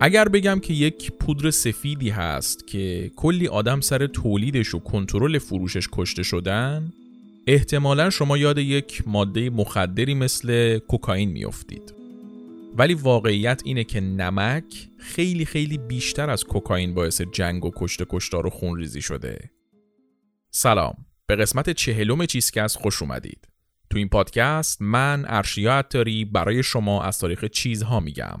[0.00, 5.88] اگر بگم که یک پودر سفیدی هست که کلی آدم سر تولیدش و کنترل فروشش
[5.92, 6.92] کشته شدن
[7.46, 11.94] احتمالا شما یاد یک ماده مخدری مثل کوکائین میافتید.
[12.76, 18.46] ولی واقعیت اینه که نمک خیلی خیلی بیشتر از کوکائین باعث جنگ و کشته کشتار
[18.46, 19.50] و خونریزی شده.
[20.50, 20.94] سلام.
[21.26, 23.48] به قسمت چهلم چیزکست خوش اومدید.
[23.90, 28.40] تو این پادکست من ارشیا عطاری برای شما از تاریخ چیزها میگم.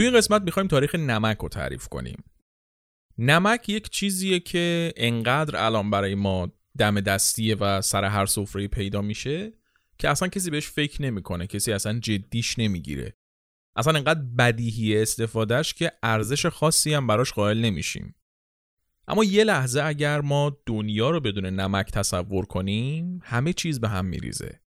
[0.00, 2.24] توی این قسمت می‌خوایم تاریخ نمک رو تعریف کنیم.
[3.18, 9.02] نمک یک چیزیه که انقدر الان برای ما دم دستیه و سر هر سفره پیدا
[9.02, 9.52] میشه
[9.98, 13.16] که اصلا کسی بهش فکر نمی‌کنه کسی اصلا جدیش نمی‌گیره.
[13.76, 18.14] اصلا انقدر بدیهی استفادهش که ارزش خاصی هم براش قائل نمیشیم.
[19.08, 24.04] اما یه لحظه اگر ما دنیا رو بدون نمک تصور کنیم همه چیز به هم
[24.04, 24.60] میریزه.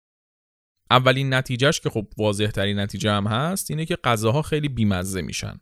[0.93, 5.61] اولین نتیجهش که خب واضح ترین نتیجه هم هست اینه که غذاها خیلی بیمزه میشن.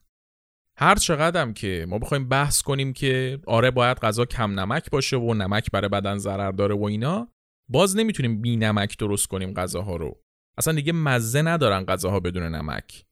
[0.77, 5.34] هر چقدرم که ما بخوایم بحث کنیم که آره باید غذا کم نمک باشه و
[5.34, 7.28] نمک برای بدن ضرر داره و اینا
[7.69, 10.22] باز نمی‌تونیم بی نمک درست کنیم غذاها رو.
[10.59, 13.05] اصلا دیگه مزه ندارن غذاها بدون نمک.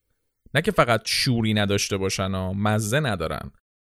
[0.54, 3.50] نه که فقط شوری نداشته باشن و مزه ندارن.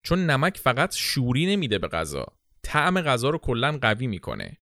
[0.04, 2.26] چون نمک فقط شوری نمیده به غذا.
[2.64, 4.58] طعم غذا رو کلا قوی می‌کنه.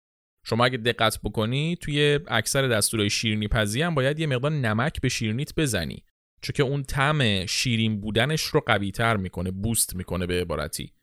[0.43, 5.09] شما اگه دقت بکنی توی اکثر دستورهای شیرینی پزی هم باید یه مقدار نمک به
[5.09, 6.03] شیرینیت بزنی.
[6.41, 10.93] چون که اون طعم شیرین بودنش رو قوی تر می‌کنه بوست می‌کنه به عبارتی.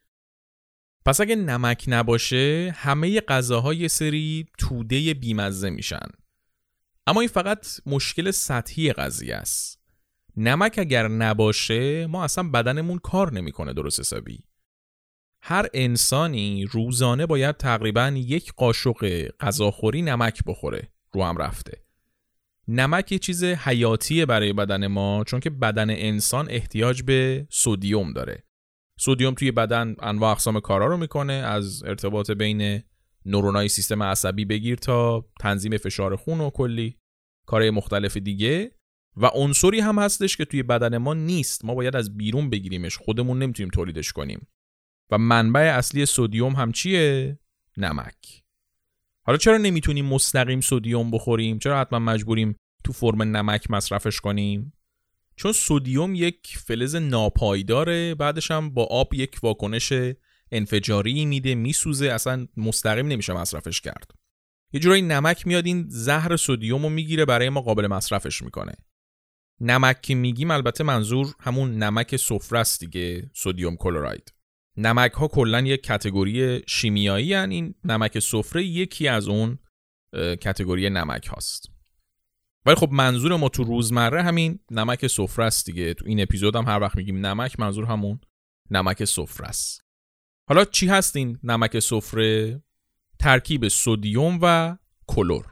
[1.07, 6.07] پس اگه نمک نباشه همه غذاها یه سری توده بیمزه میشن.
[7.07, 9.81] اما این فقط مشکل سطحی قضیه است.
[10.37, 14.45] نمک اگر نباشه ما اصلا بدنمون کار نمی‌کنه درست حسابی.
[15.43, 21.85] هر انسانی روزانه باید تقریبا یک قاشق غذاخوری نمک بخوره رو هم رفته.
[22.69, 28.45] نمک یه چیز حیاتیه برای بدن ما چون که بدن انسان احتیاج به سودیوم داره.
[28.99, 32.83] سودیوم توی بدن انواع اقسام کارا رو می‌کنه از ارتباط بین
[33.27, 36.97] نورونای سیستم عصبی بگیر تا تنظیم فشار خون و کلی
[37.47, 38.73] کارهای مختلف دیگه.
[39.17, 41.65] و عنصری هم هستش که توی بدن ما نیست.
[41.65, 42.97] ما باید از بیرون بگیریمش.
[42.97, 44.47] خودمون نمی‌تونیم تولیدش کنیم.
[45.11, 47.39] و منبع اصلی سودیوم هم چیه؟
[47.77, 48.43] نمک.
[49.23, 54.73] حالا چرا نمی‌تونیم مستقیم سودیوم بخوریم؟ چرا حتما مجبوریم تو فرم نمک مصرفش کنیم؟
[55.37, 59.93] چون سودیوم یک فلز ناپایداره بعدش هم با آب یک واکنش
[60.53, 64.11] انفجاری میده میسوزه اصلا مستقیم نمیشه مصرفش کرد
[64.73, 68.75] یه جورایی نمک میاد این زهر سودیوم رو می‌گیره برای ما قابل مصرفش می‌کنه
[69.61, 74.33] نمک که میگیم البته منظور همون نمک سفره است دیگه سودیوم کلراید
[74.81, 77.51] نمک ها کلا یک کتگوری شیمیایی هن.
[77.51, 79.59] این نمک سفره یکی از اون
[80.15, 81.71] کتگوری نمک هاست.
[82.67, 85.95] ولی خب منظور ما تو روزمره همین نمک سفره است دیگه.
[85.95, 88.21] تو این اپیزود هم هر وقت میگیم نمک منظور همون
[88.71, 89.85] نمک سفره است.
[90.49, 92.63] حالا چی هست این نمک سفره؟
[93.19, 94.77] ترکیب سودیوم و
[95.07, 95.47] کلور.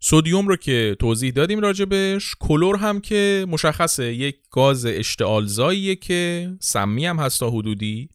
[0.00, 4.14] سودیوم رو که توضیح دادیم راجبش کلور هم که مشخصه.
[4.14, 8.08] یک گاز اشتعالزاییه که سمی هم هست تا حدودی.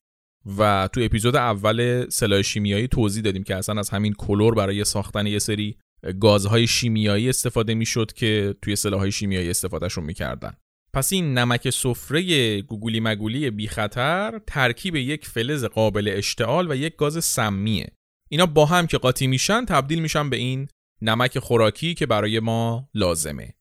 [0.57, 5.27] و تو اپیزود اول سلاح شیمیایی توضیح دادیم که اصلا از همین کلور برای ساختن
[5.27, 5.77] یه سری
[6.19, 10.53] گازهای شیمیایی استفاده می‌شد که توی سلاحهای شیمیایی استفادهشون می‌کردن.
[10.93, 16.95] پس این نمک سفره گوگولی مگولی بی خطر ترکیب یک فلز قابل اشتعال و یک
[16.95, 17.91] گاز سمیه.
[18.29, 20.67] اینا با هم که قاطی میشن تبدیل میشن به این
[21.01, 23.53] نمک خوراکی که برای ما لازمه.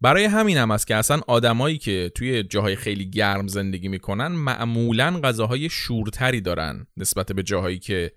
[0.00, 5.20] برای همین هم است که اصلا آدمایی که توی جاهای خیلی گرم زندگی می‌کنن معمولا
[5.24, 8.12] غذاهای شورتری دارن نسبت به جاهایی که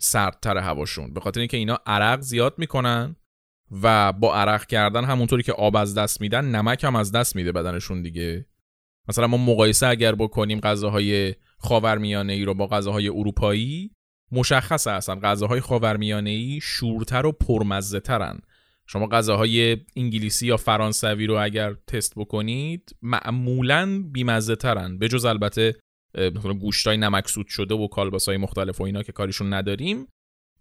[0.00, 1.14] سردتر هواشون.
[1.14, 3.16] به خاطر اینکه اینا عرق زیاد می‌کنن
[3.82, 7.52] و با عرق کردن همونطوری که آب از دست میدن نمک هم از دست میده
[7.52, 8.46] بدنشون دیگه.
[9.08, 13.90] مثلا ما مقایسه اگر بکنیم غذاهای خاورمیانه ای رو با غذاهای اروپایی
[14.32, 18.40] مشخص اصلا غذاهای خاورمیانه ای شورتر و پرمزه ترن
[18.92, 24.98] شما غذاهای انگلیسی یا فرانسوی رو اگر تست بکنید معمولا بیمزه ترن.
[24.98, 25.74] به جز البته
[26.18, 30.06] مثلا گوشتای نمکسود شده و کالباسای مختلف و اینا که کاریشون نداریم.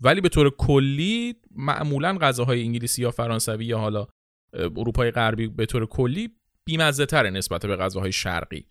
[0.01, 4.07] ولی به طور کلی معمولا غذاهای انگلیسی یا فرانسوی یا حالا
[4.53, 6.29] اروپای غربی به طور کلی
[6.65, 8.65] بیمزه تره نسبت به غذاهای شرقی.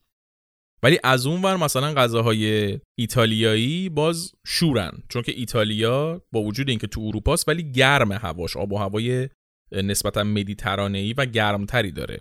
[0.83, 5.03] ولی از اون ور مثلا غذاهای ایتالیایی باز شورن.
[5.09, 9.29] چون که ایتالیا با وجود اینکه تو اروپاست ولی گرم هواش آب و هوای
[9.73, 12.21] نسبتا مدیترانه‌ای و گرمتری داره.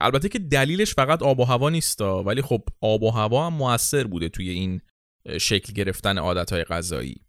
[0.00, 4.04] البته که دلیلش فقط آب و هوا نیستا ولی خب آب و هوا هم موثر
[4.04, 4.80] بوده توی این
[5.40, 7.24] شکل گرفتن عادتهای غذایی.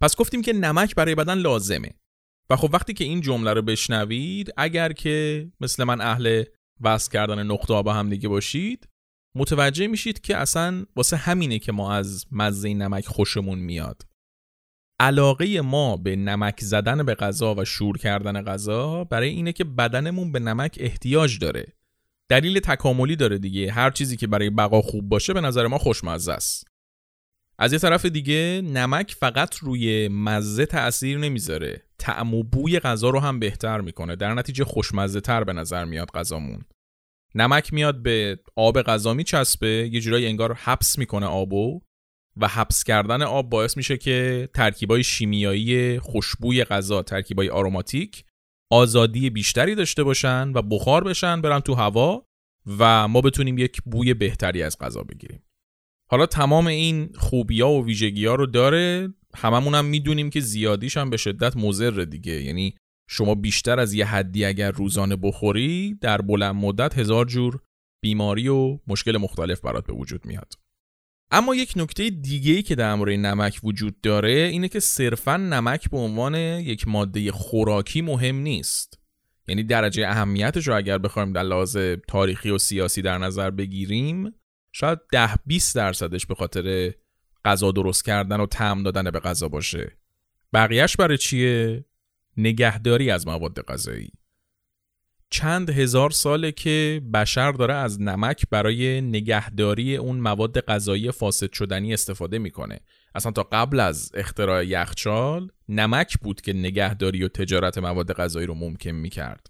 [0.00, 1.94] پس گفتیم که نمک برای بدن لازمه.
[2.50, 6.44] و خب وقتی که این جمله رو بشنوید اگر که مثل من اهل
[6.80, 8.88] وصل کردن نقطه آب هم دیگه باشید
[9.36, 14.09] متوجه میشید که اصلا واسه همینه که ما از مزه نمک خوشمون میاد.
[15.00, 20.32] علاقه ما به نمک زدن به غذا و شور کردن غذا برای اینه که بدنمون
[20.32, 21.66] به نمک احتیاج داره.
[22.28, 23.72] دلیل تکاملی داره دیگه.
[23.72, 26.68] هر چیزی که برای بقا خوب باشه به نظر ما خوشمزه است.
[27.58, 31.82] از یه طرف دیگه نمک فقط روی مزه تأثیر نمی‌ذاره.
[31.98, 34.16] طعم و بوی غذا رو هم بهتر می‌کنه.
[34.16, 36.64] در نتیجه خوشمزه تر به نظر میاد غذامون.
[37.34, 41.80] نمک میاد به آب غذا میچسبه یه جورایی انگار حبس می‌کنه آبو.
[42.36, 48.24] و حبس کردن آب باعث میشه که ترکیبای شیمیایی خوشبوی غذا ترکیبای آروماتیک
[48.72, 52.26] آزادی بیشتری داشته باشن و بخار بشن برن تو هوا
[52.78, 55.42] و ما بتونیم یک بوی بهتری از غذا بگیریم.
[56.10, 61.10] حالا تمام این خوبیا و ویژگی ها رو داره هممون هم می‌دونیم که زیادیش هم
[61.10, 62.42] به شدت مضر دیگه.
[62.42, 62.76] یعنی
[63.08, 67.60] شما بیشتر از یه حدی اگر روزانه بخوری در بلند مدت هزار جور
[68.02, 70.54] بیماری و مشکل مختلف برات به وجود میاد.
[71.30, 75.90] اما یک نکته دیگه ای که در مورد نمک وجود داره اینه که صرفا نمک
[75.90, 78.98] به عنوان یک ماده خوراکی مهم نیست.
[79.48, 81.76] یعنی درجه اهمیتش رو اگر بخوایم در لحاظ
[82.08, 84.34] تاریخی و سیاسی در نظر بگیریم
[84.72, 86.94] شاید ده 20 درصدش به خاطر
[87.44, 89.98] غذا درست کردن و طعم دادن به غذا باشه.
[90.52, 91.84] بقیهش برای چیه؟
[92.36, 94.12] نگهداری از مواد غذایی.
[95.30, 101.94] چند هزار ساله که بشر داره از نمک برای نگهداری اون مواد غذایی فاسد شدنی
[101.94, 102.80] استفاده می‌کنه.
[103.14, 108.54] اصلا تا قبل از اختراع یخچال نمک بود که نگهداری و تجارت مواد غذایی رو
[108.54, 109.46] ممکن می‌کرد.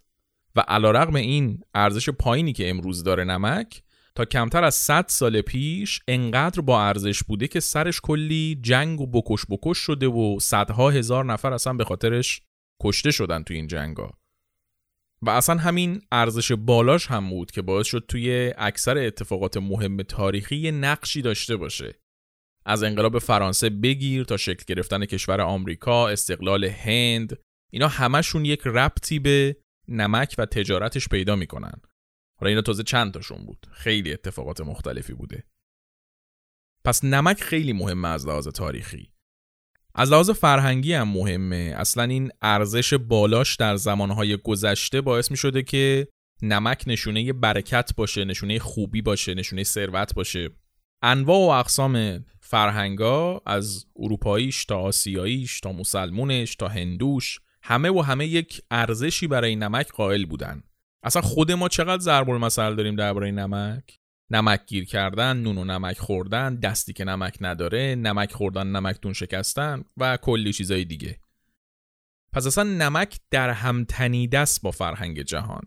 [0.57, 3.83] و علیرغم این ارزش پایینی که امروز داره نمک
[4.15, 9.07] تا کمتر از 100 سال پیش انقدر با ارزش بوده که سرش کلی جنگ و
[9.07, 12.41] بکش بکش شده و صدها هزار نفر اصلا به خاطرش
[12.83, 14.20] کشته شدن تو این جنگا.
[15.23, 20.71] و اصلا همین ارزش بالاش هم بود که باعث شد توی اکثر اتفاقات مهم تاریخی
[20.71, 22.01] نقشی داشته باشه.
[22.67, 27.39] از انقلاب فرانسه بگیر تا شکل گرفتن کشور آمریکا، استقلال هند
[27.73, 29.57] اینا همشون یک ربطی به
[29.89, 31.81] نمک و تجارتش پیدا می‌کنن.
[32.41, 35.45] حالا اینا تازه چند تاشون بود؟ خیلی اتفاقات مختلفی بوده.
[36.85, 39.13] پس نمک خیلی مهمه از لحاظ تاریخی.
[40.01, 41.75] از لحاظ فرهنگی هم مهمه.
[41.77, 46.09] اصلا این ارزش بالاش در زمانهای گذشته باعث می شده که
[46.43, 50.51] نمک نشونه برکت باشه نشونه خوبی باشه نشونه ثروت باشه.
[51.03, 58.27] انواع و اقسام فرهنگا از اروپاییش تا آسیاییش تا مسلمونش تا هندوش همه و همه
[58.27, 60.63] یک ارزشی برای نمک قائل بودن.
[61.03, 64.00] اصلا خود ما چقدر ضرب المثل داریم درباره نمک؟
[64.31, 69.85] نمک گیر کردن نون و نمک خوردن دستی که نمک نداره نمک خوردن نمکتون شکستن
[69.97, 71.21] و کلی چیزای دیگه.
[72.33, 75.63] پس اصلا نمک در هم تنیده است با فرهنگ جهان.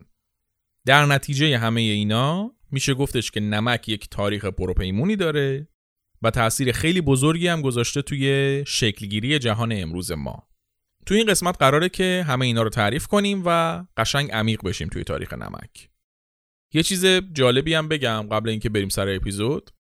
[0.86, 5.68] در نتیجه همه اینا میشه گفتش که نمک یک تاریخ پروپیمونی داره
[6.22, 10.48] و تاثیر خیلی بزرگی هم گذاشته توی شکلگیری جهان امروز ما.
[11.06, 15.04] توی این قسمت قراره که همه اینا رو تعریف کنیم و قشنگ عمیق بشیم توی
[15.04, 15.93] تاریخ نمک.
[16.74, 19.72] یه چیز جالبی هم بگم قبل اینکه بریم سر اپیزود.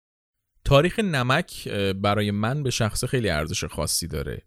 [0.65, 4.41] تاریخ نمک برای من به شخص خیلی ارزش خاصی داره.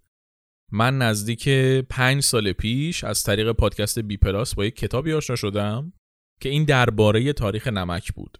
[0.72, 1.48] من نزدیک
[1.88, 5.92] پنج سال پیش از طریق پادکست بی پلاس با یک کتابی آشنا شدم
[6.40, 8.38] که این درباره تاریخ نمک بود.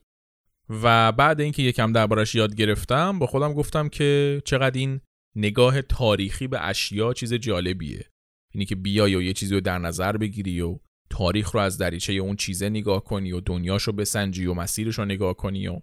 [0.69, 5.01] و بعد اینکه یکم دربارش یاد گرفتم با خودم گفتم که چقدر این
[5.37, 8.11] نگاه تاریخی به اشیا چیز جالبیه.
[8.55, 10.79] اینی که بیای و یه چیزی رو در نظر بگیری و
[11.11, 15.35] تاریخ رو از دریچه اون چیزه نگاه کنی و دنیاشو بسنجی و مسیرش رو نگاه
[15.35, 15.81] کنی و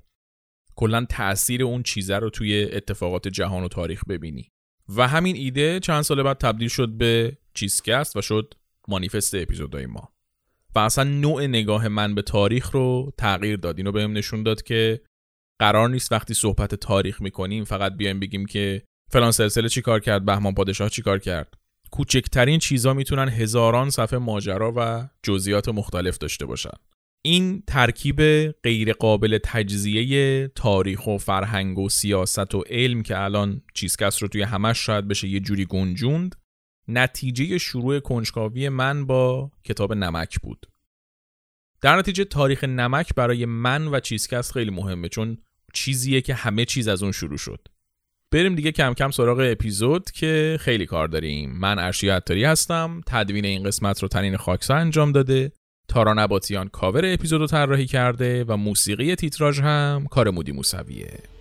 [0.75, 4.51] کلا تاثیر اون چیزه رو توی اتفاقات جهان و تاریخ ببینی.
[4.95, 8.53] و همین ایده چند سال بعد تبدیل شد به چیزکست و شد
[8.87, 10.13] مانیفست اپیزودهای ما.
[10.75, 13.77] و اصلا نوع نگاه من به تاریخ رو تغییر داد.
[13.77, 15.01] اینو بهم نشون داد که
[15.59, 20.53] قرار نیست وقتی صحبت تاریخ می‌کنیم فقط بیایم بگیم که فلان سلسله چیکار کرد بهمان
[20.53, 21.53] پادشاه چیکار کرد.
[21.93, 26.77] کوچکترین چیزا می‌تونن هزاران صفحه ماجرا و جزئیات مختلف داشته باشن.
[27.25, 34.27] این ترکیب غیرقابل تجزیه تاریخ و فرهنگ و سیاست و علم که الان چیزکس رو
[34.27, 36.35] توی همش شاید بشه یه جوری گنجوند
[36.87, 40.65] نتیجه شروع کنجکاوی من با کتاب نمک بود.
[41.81, 45.37] در نتیجه تاریخ نمک برای من و چیزکس خیلی مهمه چون
[45.73, 47.67] چیزیه که همه چیز از اون شروع شد.
[48.33, 51.51] بریم دیگه کم کم سراغ اپیزود که خیلی کار داریم.
[51.59, 53.01] من ارشی عطاری هستم.
[53.07, 55.51] تدوین این قسمت رو تنین خاکسا انجام داده.
[55.87, 61.32] تارا نباتیان کاور اپیزود رو طراحی کرده و موسیقی تیتراژ هم کار مودی موسویه.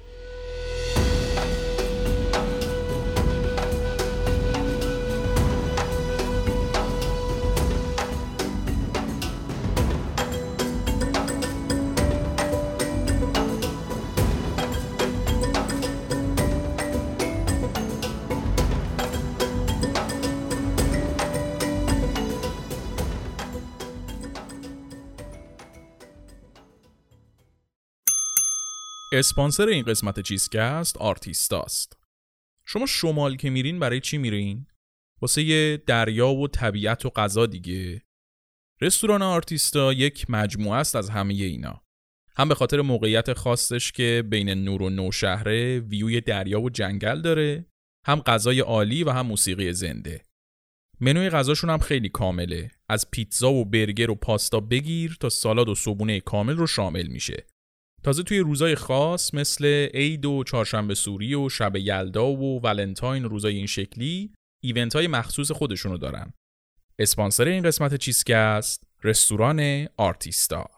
[29.14, 31.96] اسپانسر این قسمت چیزکست آرتیستاست.
[32.66, 34.66] شما شمال که میرین برای چی میرین؟
[35.20, 38.02] واسه یه دریا و طبیعت و غذا دیگه.
[38.80, 41.82] رستوران آرتیستا یک مجموعه است از همه اینا.
[42.36, 47.66] هم به خاطر موقعیت خاصش که بین نور و نوشهره ویوی دریا و جنگل داره،
[48.06, 50.22] هم غذای عالی و هم موسیقی زنده.
[51.00, 52.70] منوی غذاشون هم خیلی کامله.
[52.88, 57.46] از پیتزا و برگر و پاستا بگیر تا سالاد و صبونه کامل رو شامل میشه.
[58.04, 63.56] تازه توی روزای خاص مثل عید و چهارشنبه سوری و شب یلدا و ولنتاین روزای
[63.56, 64.32] این شکلی
[64.62, 66.32] ایونت های مخصوص خودشونو دارن.
[66.98, 70.70] اسپانسر این قسمت چیزکست رستوران آرتیستا.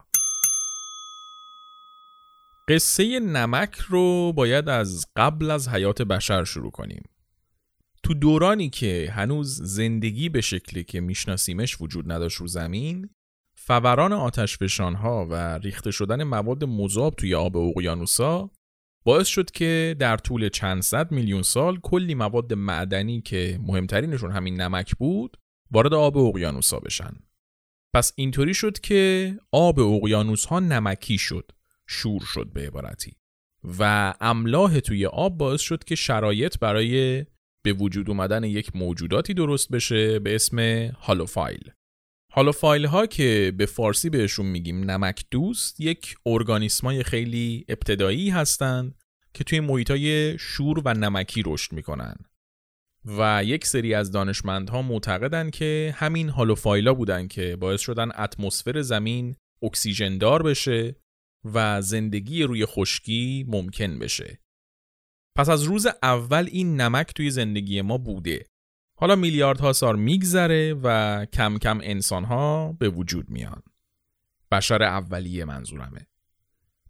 [2.68, 7.02] قصه نمک رو باید از قبل از حیات بشر شروع کنیم.
[8.02, 13.10] تو دورانی که هنوز زندگی به شکلی که میشناسیمش وجود نداشت رو زمین
[13.66, 14.12] فوران
[14.94, 18.50] ها و ریخته شدن مواد مذاب توی آب اقیانوسا
[19.04, 24.60] باعث شد که در طول چند صد میلیون سال کلی مواد معدنی که مهمترینشون همین
[24.60, 25.36] نمک بود
[25.70, 27.12] وارد آب اقیانوسا بشن.
[27.94, 31.50] پس اینطوری شد که آب اقیانوس ها نمکی شد،
[31.86, 33.12] شور شد به عبارتی.
[33.78, 37.24] و املاح توی آب باعث شد که شرایط برای
[37.62, 40.58] به وجود اومدن یک موجوداتی درست بشه به اسم
[41.00, 41.72] هالوفایل.
[42.36, 48.94] حالا فایل ها که به فارسی بهشون میگیم نمک دوست یک ارگانیسمای خیلی ابتدایی هستند
[49.34, 52.14] که توی محیط های شور و نمکی رشد می‌کنن
[53.04, 59.36] و یک سری از دانشمندها معتقدن که همین هالوفایلا بودن که باعث شدن اتمسفر زمین
[59.62, 60.96] اکسیژن دار بشه
[61.44, 64.38] و زندگی روی خشکی ممکن بشه.
[65.36, 68.46] پس از روز اول این نمک توی زندگی ما بوده
[68.96, 73.62] حالا میلیاردها سال میگذره و کم کم انسانها به وجود میان.
[74.50, 76.06] بشر اولیه منظورمه.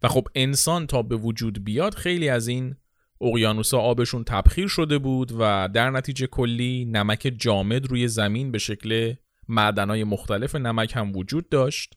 [0.02, 2.76] و خب انسان تا به وجود بیاد خیلی از این
[3.20, 9.14] اقیانوسا آبشون تبخیر شده بود و در نتیجه کلی نمک جامد روی زمین به شکل
[9.49, 11.94] معدنهای مختلف نمک هم وجود داشت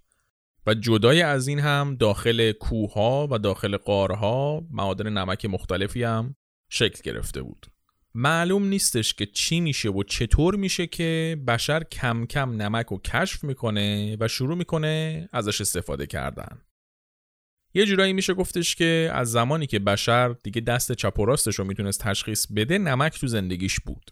[0.68, 6.36] و جدای از این هم داخل کوهها و داخل قارها معادن نمک مختلفی هم
[6.70, 7.66] شکل گرفته بود.
[8.20, 13.44] معلوم نیستش که چی میشه و چطور میشه که بشر کم کم نمک رو کشف
[13.44, 16.62] می‌کنه و شروع می‌کنه ازش استفاده کردن.
[17.74, 21.66] یه جورایی میشه گفتش که از زمانی که بشر دیگه دست چپ و راستش رو
[21.66, 24.12] می‌تونست تشخیص بده نمک تو زندگیش بود.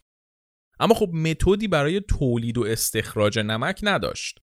[0.80, 4.40] اما خب متدی برای تولید و استخراج نمک نداشت.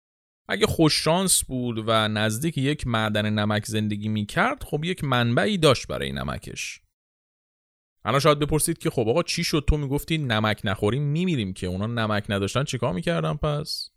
[0.49, 6.13] اگه خوششانس بود و نزدیک یک معدن نمک زندگی می‌کرد خب یک منبعی داشت برای
[6.13, 6.81] نمکش.
[8.05, 11.87] الان شاید بپرسید که خب آقا چی شد؟ تو می‌گفتی نمک نخوریم میمیریم که اونا
[11.87, 13.91] نمک نداشتن چیکار می‌کردن پس؟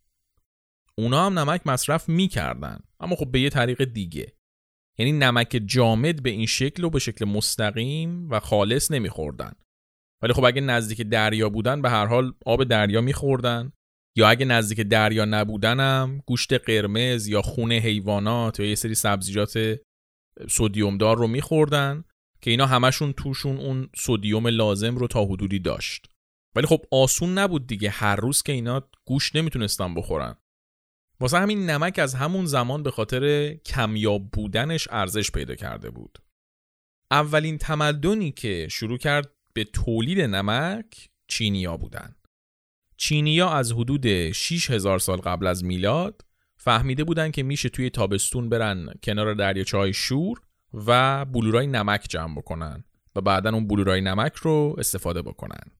[0.97, 4.37] اونا هم نمک مصرف می‌کردن اما خب به یه طریق دیگه.
[4.97, 9.51] یعنی نمک جامد به این شکل و به شکل مستقیم و خالص نمیخوردن.
[10.21, 13.71] ولی خب اگه نزدیک دریا بودن به هر حال آب دریا میخوردن.
[14.17, 19.79] یا اگه نزدیک دریا نبودنم گوشت قرمز یا خون حیوانات یا یه سری سبزیجات
[20.49, 22.03] سودیومدار رو میخوردن.
[22.45, 26.05] که اینا همشون توشون اون سودیوم لازم رو تا حدودی داشت.
[26.55, 27.89] ولی خب آسون نبود دیگه.
[27.89, 30.35] هر روز که اینا گوش نمی‌تونستن بخورن.
[31.19, 36.19] واسه همین نمک از همون زمان به خاطر کمیاب بودنش ارزش پیدا کرده بود.
[37.11, 42.15] اولین تمدنی که شروع کرد به تولید نمک چینیا بودن.
[42.97, 46.25] چینیا از حدود 6000 سال قبل از میلاد
[46.57, 50.41] فهمیده بودن که میشه توی تابستون برن کنار دریاچه شور
[50.73, 52.83] و بلورای نمک جمع بکنن
[53.15, 55.71] و بعدا اون بلورای نمک رو استفاده بکنن.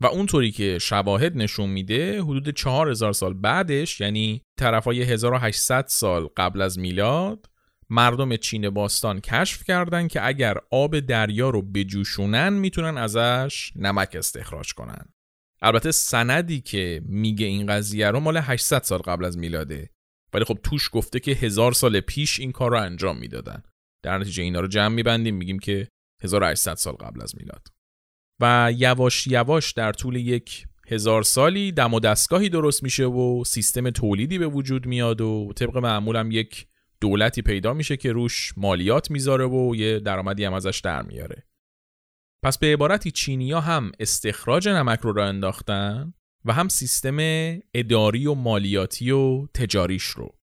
[0.00, 6.62] و اونطوری که شواهد نشون میده حدود 4000 سال بعدش یعنی طرفای 1800 سال قبل
[6.62, 7.50] از میلاد
[7.90, 14.74] مردم چین باستان کشف کردن که اگر آب دریا رو بجوشونن می‌تونن ازش نمک استخراج
[14.74, 15.04] کنن.
[15.62, 19.90] البته سندی که میگه این قضیه رو مال 800 سال قبل از میلاده.
[20.32, 23.62] ولی خب توش گفته که هزار سال پیش این کار رو انجام می‌دادن.
[24.04, 25.88] در نتیجه اینا رو جمع میبندیم میگیم که
[26.22, 27.68] 1800 سال قبل از میلاد.
[28.40, 33.90] و یواش یواش در طول یک هزار سالی دم و دستگاهی درست میشه و سیستم
[33.90, 36.66] تولیدی به وجود میاد و طبق معمولم یک
[37.00, 41.46] دولتی پیدا میشه که روش مالیات می‌ذاره و یه درآمدی هم ازش در میاره.
[42.42, 47.18] پس به عبارتی چینیا هم استخراج نمک رو را انداختن و هم سیستم
[47.74, 50.38] اداری و مالیاتی و تجاریش رو.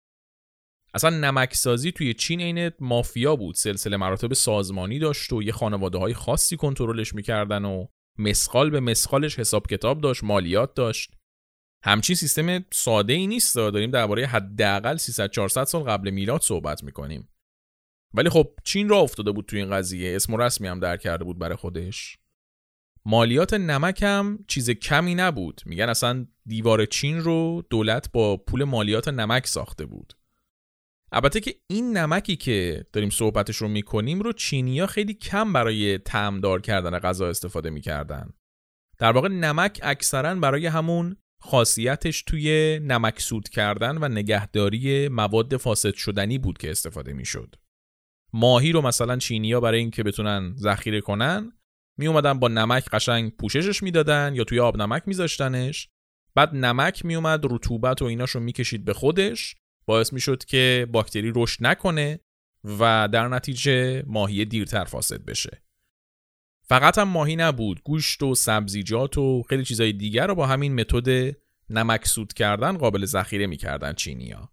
[0.93, 3.55] اصلا نمکسازی توی چین عین مافیا بود.
[3.55, 7.85] سلسله مراتب سازمانی داشت و یه خانواده های خاصی کنترلش می‌کردن و
[8.17, 11.13] مسخال به مسخالش حساب کتاب داشت مالیات داشت.
[11.83, 17.29] همچین سیستم ساده ای نیست داریم درباره حداقل 300 400 سال قبل میلاد صحبت می‌کنیم.
[18.13, 20.15] ولی خب چین را افتاده بود توی این قضیه.
[20.15, 22.17] اسم و رسمی هم در کرده بود برای خودش.
[23.05, 25.61] مالیات نمک هم چیز کمی نبود.
[25.65, 30.13] میگن اصلا دیوار چین رو دولت با پول مالیات نمک ساخته بود.
[31.13, 36.61] البته که این نمکی که داریم صحبتش رو می‌کنیم رو چینیا خیلی کم برای تعمدار
[36.61, 38.33] کردن غذا استفاده می‌کردن.
[38.97, 46.37] در واقع نمک اکثرا برای همون خاصیتش توی نمکسود کردن و نگهداری مواد فاسد شدنی
[46.37, 47.55] بود که استفاده می‌شد.
[48.33, 51.51] ماهی رو مثلا چینیا برای اینکه بتونن ذخیره کنن
[51.99, 55.89] می اومدن با نمک قشنگ پوششش می‌دادن یا توی آب نمک میذاشتنش.
[56.35, 59.55] بعد نمک می اومد رطوبت و ایناشو می‌کشید به خودش.
[59.85, 62.19] باعث می‌شد که باکتری رشد نکنه
[62.79, 65.63] و در نتیجه ماهی دیرتر فاسد بشه.
[66.63, 71.35] فقط هم ماهی نبود گوشت و سبزیجات و خیلی چیزای دیگر رو با همین متد
[71.69, 74.49] نمکسود کردن قابل ذخیره می‌کردن چینیا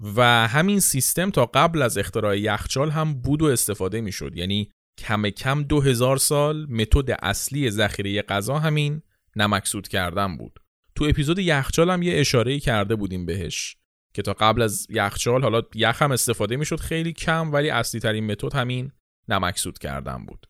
[0.00, 4.36] و همین سیستم تا قبل از اختراع یخچال هم بود و استفاده می‌شد.
[4.36, 9.02] یعنی کم کم دو هزار سال متد اصلی ذخیره غذا همین
[9.36, 10.60] نمکسود کردن بود.
[10.94, 13.76] تو اپیزود یخچال هم یه اشاره کرده بودیم بهش.
[14.14, 18.26] که تا قبل از یخچال حالا یخ هم استفاده می‌شد خیلی کم ولی اصلی ترین
[18.26, 18.92] متد همین
[19.28, 20.46] نمکسود کردن بود.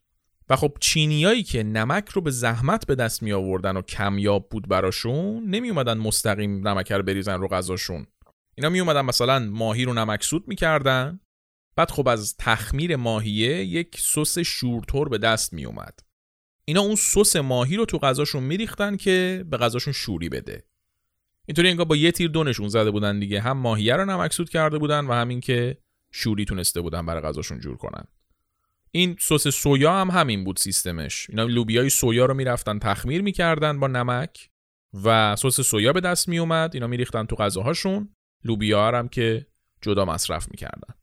[0.49, 4.69] و خب چینیایی که نمک رو به زحمت به دست می آوردن و کمیاب بود
[4.69, 8.07] براشون نمی اومدن مستقیم نمک رو بریزن رو غذاشون.
[8.55, 11.21] اینا می اومدن مثلا ماهی رو نمکسود می‌کردن.
[11.77, 16.01] بعد خب از تخمیر ماهیه یک سس شورتور به دست می اومد
[16.65, 20.65] اینا اون سس ماهی رو تو غذاشون میریختن که به غذاشون شوری بده.
[21.49, 23.41] اینطوری انگار با یه تیر دو نشون زده بودن دیگه.
[23.41, 25.79] هم ماهیه رو نمکسود کرده بودن و همین که
[26.13, 28.05] شوری تونسته بودن برای غذاشون جور کنن.
[28.91, 31.31] این سس سویا هم همین بود سیستمش.
[31.31, 34.51] اینا لوبیای سویا رو می‌رفتن تخمیر می‌کردن با نمک
[35.05, 38.09] و سس سویا به دست میومد اینا میریختن تو غذاهاشون.
[38.45, 39.47] لوبیا هم که
[39.83, 40.95] جدا مصرف می‌کردن.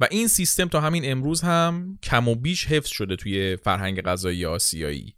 [0.00, 4.46] و این سیستم تا همین امروز هم کم و بیش حفظ شده توی فرهنگ غذایی
[4.46, 5.14] آسیایی.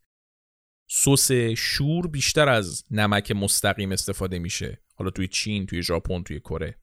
[0.95, 4.83] سس شور بیشتر از نمک مستقیم استفاده میشه.
[4.95, 6.79] حالا توی چین توی ژاپن توی کره.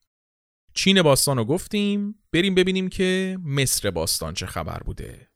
[0.74, 2.14] چین باستان رو گفتیم.
[2.32, 5.29] بریم ببینیم که مصر باستان چه خبر بوده.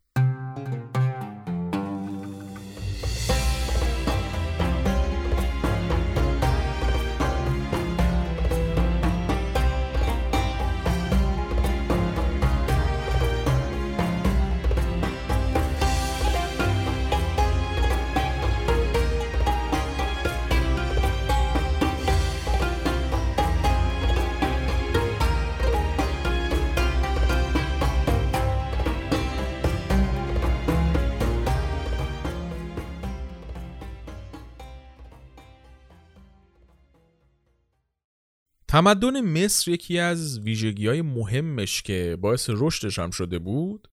[38.75, 43.89] تمدن مصر یکی از ویژگی های مهمش که باعث رشدش هم شده بود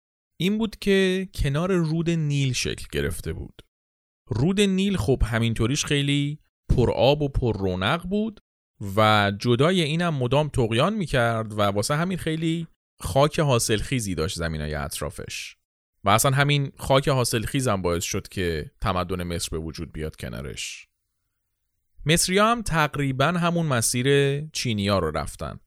[0.40, 3.62] این بود که کنار رود نیل شکل گرفته بود.
[4.26, 6.38] رود نیل خب همینطوریش خیلی
[6.76, 8.40] پرآب و پر رونق بود
[8.96, 12.66] و جدای اینم مدام تقیان می‌کرد و واسه همین خیلی
[13.00, 15.56] خاک حاصلخیزی داشت زمینای اطرافش.
[16.04, 20.88] و اصلا همین خاک حاصلخیز هم باعث شد که تمدن مصر به وجود بیاد کنارش.
[22.08, 25.60] مصری هم تقریبا همون مسیر چینیا رو رفتن.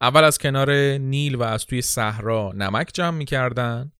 [0.00, 3.92] اول از کنار نیل و از توی صحرا نمک جمع می‌کردن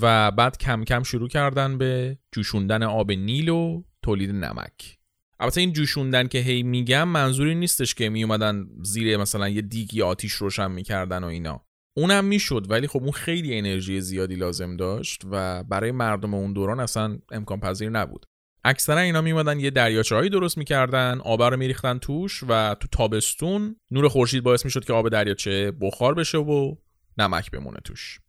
[0.00, 4.98] و بعد کم کم شروع کردن به جوشوندن آب نیل و تولید نمک.
[5.40, 10.02] البته این جوشوندن که هی میگم منظوری نیستش که می اومدن زیر مثلا یه دیگی
[10.02, 11.66] آتیش روشن می‌کردن و اینا.
[11.96, 16.80] اونم می‌شد ولی خب اون خیلی انرژی زیادی لازم داشت و برای مردم اون دوران
[16.80, 18.26] اصلا امکان پذیر نبود.
[18.68, 24.08] اکثرا اینا میمدن یه دریاچه‌ای درست می‌کردن آب رو میریختن توش و تو تابستون نور
[24.08, 26.74] خورشید باعث می‌شد که آب دریاچه بخار بشه و
[27.18, 28.20] نمک بمونه توش.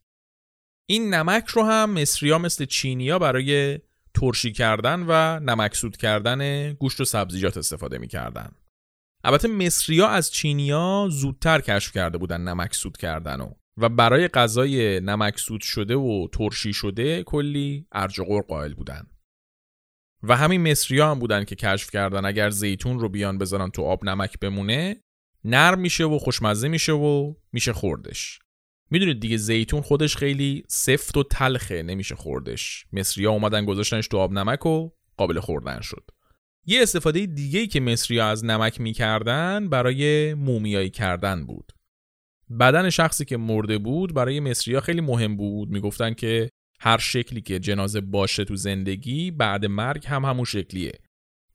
[0.90, 3.80] این نمک رو هم مصریا مثل چینیا برای
[4.14, 8.52] ترشی کردن و نمکسود کردن گوشت و سبزیجات استفاده می‌کردن.
[9.24, 15.62] البته مصریا از چینیا زودتر کشف کرده بودن نمکسود کردن و و برای غذای نمکسود
[15.62, 19.08] شده و ترشی شده کلی ارج قائل بودن.
[20.24, 24.06] و همین مصری هم بودن که کشف کردن اگر زیتون رو بیان بذارن تو آب
[24.06, 25.02] نمک بمونه
[25.44, 28.40] نرم میشه و خوشمزه میشه و میشه خوردش.
[28.92, 32.86] می‌دونید دیگه زیتون خودش خیلی سفت و تلخه نمیشه خوردش.
[32.94, 36.04] مصری ها اومدن گذاشتنش تو آب نمک و قابل خوردن شد.
[36.66, 41.72] یه استفاده دیگه که مصری ها از نمک می‌کردن برای مومیایی کردن بود.
[42.60, 45.70] بدن شخصی که مرده بود برای مصری ها خیلی مهم بود.
[45.70, 51.00] می‌گفتن که هر شکلی که جنازه باشه تو زندگی بعد مرگ هم همون شکلیه.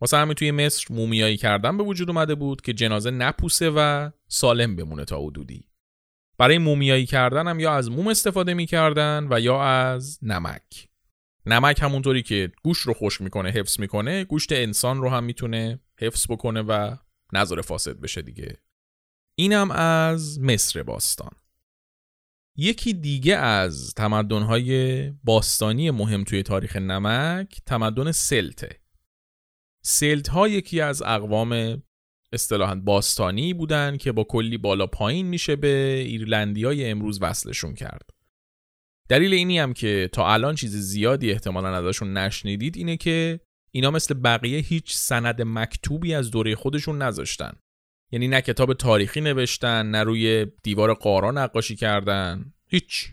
[0.00, 4.76] واسه همین توی مصر مومیایی کردن به وجود اومده بود که جنازه نپوسه و سالم
[4.76, 5.64] بمونه تا حدودی.
[6.38, 10.88] برای مومیایی کردن هم یا از موم استفاده می‌کردن و یا از نمک.
[11.46, 16.26] نمک همونطوری که گوشت رو خشک می‌کنه حفظ می‌کنه گوشت انسان رو هم می‌تونه حفظ
[16.30, 16.96] بکنه و
[17.32, 18.56] نظر فاسد بشه دیگه.
[19.38, 21.30] اینم از مصر باستان.
[22.57, 28.81] یکی دیگه از تمدن‌های باستانی مهم توی تاریخ نمک تمدن سلته.
[29.85, 31.83] سلت ها یکی از اقوام
[32.33, 38.11] اصطلاحا باستانی بودن که با کلی بالا پایین میشه به ایرلندی های امروز وصلشون کرد.
[39.09, 44.15] دلیل اینی هم که تا الان چیز زیادی احتمالا ازشون نشنیدید اینه که اینا مثل
[44.15, 47.53] بقیه هیچ سند مکتوبی از دوره خودشون نذاشتن.
[48.12, 52.53] یعنی نه کتاب تاریخی نوشتن نه روی دیوار قارا نقاشی کردن.
[52.66, 53.12] هیچ.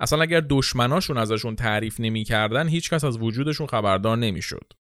[0.00, 4.72] اصلا اگر دشمناشون ازشون تعریف نمی‌کردن هیچکس از وجودشون خبردار نمی‌شد.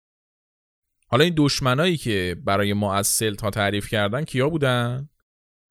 [1.08, 5.10] حالا این دشمنایی که برای ما از سلت ها تعریف کردن کیا بودن؟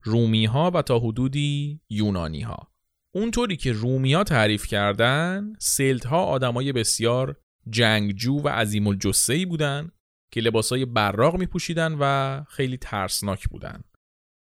[0.03, 2.71] رومی ها و تا حدودی یونانی ها
[3.11, 9.91] اونطوری که رومی ها تعریف کردن سلت ها آدمای بسیار جنگجو و عظیم الجثه‌ای بودن.
[10.31, 13.83] که لباسای براق می پوشیدن و خیلی ترسناک بودن.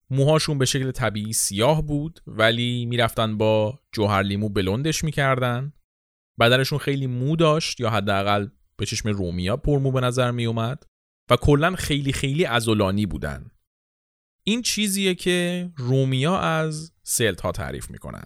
[0.09, 5.73] موهاشون به شکل طبیعی سیاه بود ولی می‌رفتن با جوهر لیمو بلندش می‌کردن.
[6.39, 10.83] بدنشون خیلی مو داشت یا حداقل به چشم رومیا پرمو به نظر می اومد
[11.29, 13.51] و کلا خیلی خیلی ازولانی بودن.
[14.43, 18.23] این چیزیه که رومیا از سلت ها تعریف می‌کنن.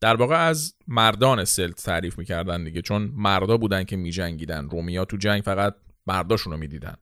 [0.00, 5.16] در واقع از مردان سلت تعریف می‌کردن دیگه چون مردا بودن که میجنگیدن رومیا تو
[5.16, 5.74] جنگ فقط
[6.06, 6.96] مرداشون رو می‌دیدن.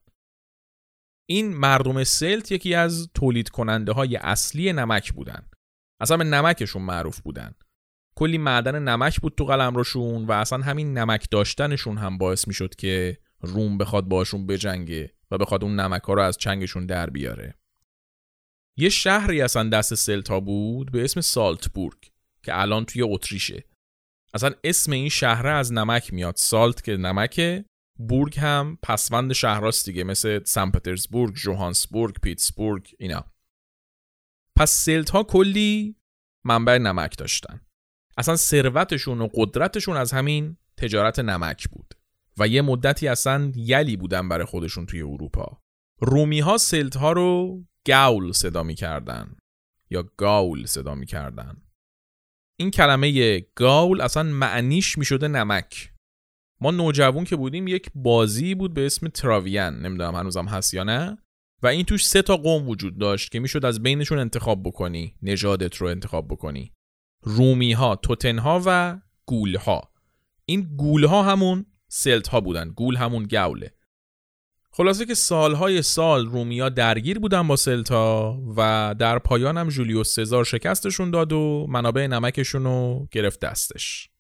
[1.29, 5.49] این مردم سلت یکی از تولید کننده های اصلی نمک بودن.
[6.01, 7.55] اصلا به نمکشون معروف بودن.
[8.17, 13.19] کلی معدن نمک بود تو قلمروشون و اصلا همین نمک داشتنشون هم باعث می‌شد که
[13.41, 17.55] روم بخواد باشون بجنگه و بخواد اون نمک ها رو از چنگشون در بیاره.
[18.77, 21.99] یه شهری اصلا دست سلتا بود به اسم سالتبورگ
[22.43, 23.65] که الان توی اتریشه.
[24.35, 26.37] اصلا اسم این شهره از نمک میاد.
[26.37, 27.65] سالت که نمکه
[27.99, 33.25] بورگ هم پسوند شهراست دیگه مثل سن پترزبورگ، جوهانسبورگ، پیتسبورگ اینا.
[34.59, 35.97] پس سلت ها کلی
[36.45, 37.61] منبع نمک داشتن.
[38.17, 41.95] اصلا ثروتشون و قدرتشون از همین تجارت نمک بود
[42.39, 45.63] و یه مدتی اصلا یلی بودن برای خودشون توی اروپا.
[46.01, 49.37] رومی ها سلت ها رو گاول صدا می‌کردن
[49.91, 51.63] یا گاول صدا می‌کردن.
[52.61, 55.92] این کلمه گاول اصلا معنیش می‌شده نمک
[56.63, 61.19] ما نوجوان که بودیم یک بازی بود به اسم تراویان نمی‌دونم هنوزم هست یا نه.
[61.63, 65.77] و این توش سه تا قوم وجود داشت که می‌شد از بینشون انتخاب بکنی نژادت
[65.77, 66.73] رو انتخاب بکنی.
[67.23, 69.93] رومی ها توتن ها و گول ها
[70.45, 73.75] این گول ها همون سلت ها بودن گول همون گوله.
[74.71, 80.45] خلاصه که سالهای سال رومیا درگیر بودن با سلتا و در پایان هم جولیوس سزار
[80.45, 84.12] شکستشون داد و منابع نمکشون رو گرفت دستش.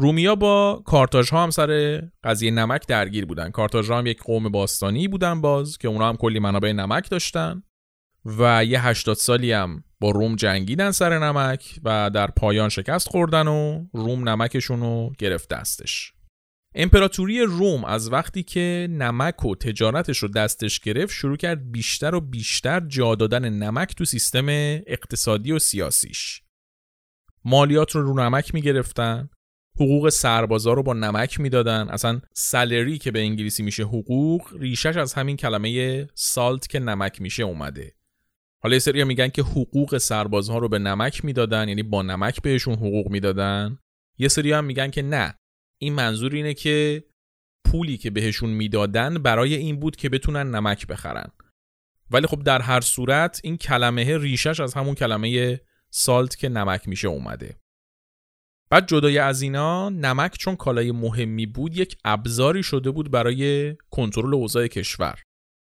[0.00, 3.50] رومیا با کارتاژ ها هم سر قضیه نمک درگیر بودن.
[3.50, 7.62] کارتاژ ها هم یک قوم باستانی بودن باز که اونا هم کلی منابع نمک داشتن
[8.24, 13.48] و یه هشتاد سالی هم با روم جنگیدن سر نمک و در پایان شکست خوردن
[13.48, 16.12] و روم نمکشون رو گرفت دستش.
[16.74, 22.20] امپراتوری روم از وقتی که نمک و تجارتش رو دستش گرفت شروع کرد بیشتر و
[22.20, 24.46] بیشتر جا دادن نمک تو سیستم
[24.86, 26.42] اقتصادی و سیاسیش.
[27.44, 29.28] مالیات رو رو نمک می‌گرفتن.
[29.80, 31.88] حقوق سربازا رو با نمک می‌دادن.
[31.88, 37.42] اصلا سالری که به انگلیسی میشه حقوق ریشش از همین کلمه سالت که نمک میشه
[37.42, 37.94] اومده.
[38.62, 42.74] حالا یه سری میگن که حقوق سربازها رو به نمک می‌دادن یعنی با نمک بهشون
[42.74, 43.78] حقوق می‌دادن.
[44.18, 45.34] یه سری هم میگن که نه.
[45.80, 47.04] این منظور اینه که
[47.64, 51.30] پولی که بهشون می‌دادن برای این بود که بتونن نمک بخرن.
[52.10, 55.60] ولی خب در هر صورت این کلمه ریشش از همون کلمه
[55.90, 57.56] سالت که نمک میشه اومده.
[58.70, 64.34] بعد جدای از اینا نمک چون کالای مهمی بود یک ابزاری شده بود برای کنترل
[64.34, 65.22] اوضاع کشور.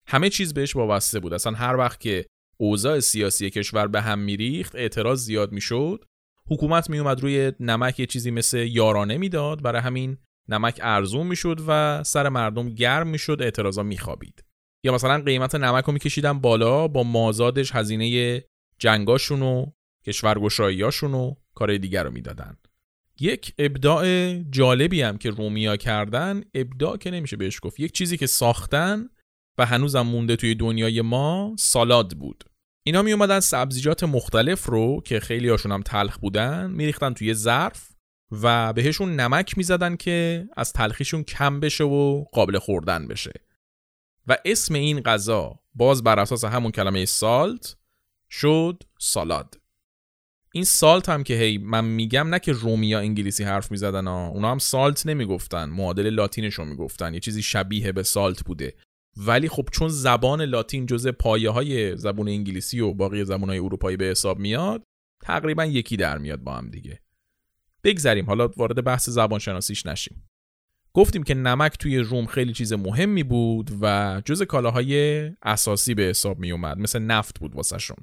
[0.07, 1.33] همه چیز بهش وابسته بود.
[1.33, 2.25] اصلا هر وقت که
[2.57, 6.05] اوضاع سیاسی کشور به هم میریخت اعتراض زیاد می‌شد.
[6.47, 9.61] حکومت میومد روی نمک یه چیزی مثل یارانه می‌داد.
[9.61, 10.17] برای همین
[10.49, 14.43] نمک ارزون می‌شد و سر مردم گرم می‌شد اعتراضا میخوابید.
[14.83, 18.43] یا مثلا قیمت نمک رو میکشیدن بالا با مازادش هزینه
[18.77, 19.65] جنگاشون و
[20.05, 22.57] کشورگشاییاشون و کار دیگر رو می‌دادن.
[23.21, 27.79] یک ابداع جالبی هم که رومیا کردن ابداع که نمیشه بهش گفت.
[27.79, 29.09] یک چیزی که ساختن
[29.57, 32.43] و هنوزم مونده توی دنیای ما سالاد بود.
[32.83, 37.89] اینا می اومدن سبزیجات مختلف رو که خیلی هاشون هم تلخ بودن میریختن توی ظرف
[38.31, 43.33] و بهشون نمک می‌زدن که از تلخیشون کم بشه و قابل خوردن بشه.
[44.27, 47.75] و اسم این غذا باز بر اساس همون کلمه سالت
[48.29, 49.60] شد سالاد.
[50.53, 54.51] این سالت هم که هی من میگم نه که رومیا انگلیسی حرف می‌زدن ها اونا
[54.51, 58.73] هم سالت نمی‌گفتن معادل لاتینش رو می‌گفتن یه چیزی شبیه به سالت بوده.
[59.17, 63.97] ولی خب چون زبان لاتین جزء پایه های زبان انگلیسی و باقی زبان های اروپایی
[63.97, 64.83] به حساب میاد
[65.23, 66.99] تقریبا یکی در میاد با هم دیگه.
[67.83, 70.29] بگذریم حالا وارد بحث زبان شناسیش نشیم.
[70.93, 76.39] گفتیم که نمک توی روم خیلی چیز مهمی بود و جز کالاهای اساسی به حساب
[76.39, 77.97] می اومد مثل نفت بود واسهشون.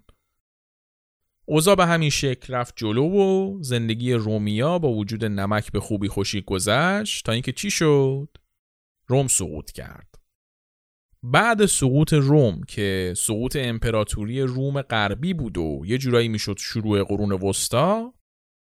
[1.50, 6.42] اوضاع به همین شکل رفت جلو و زندگی رومیا با وجود نمک به خوبی خوشی
[6.42, 8.28] گذشت تا اینکه چی شد؟
[9.06, 10.14] روم سقوط کرد.
[11.22, 17.32] بعد سقوط روم که سقوط امپراتوری روم غربی بود و یه جورایی می‌شد شروع قرون
[17.32, 18.14] وسطا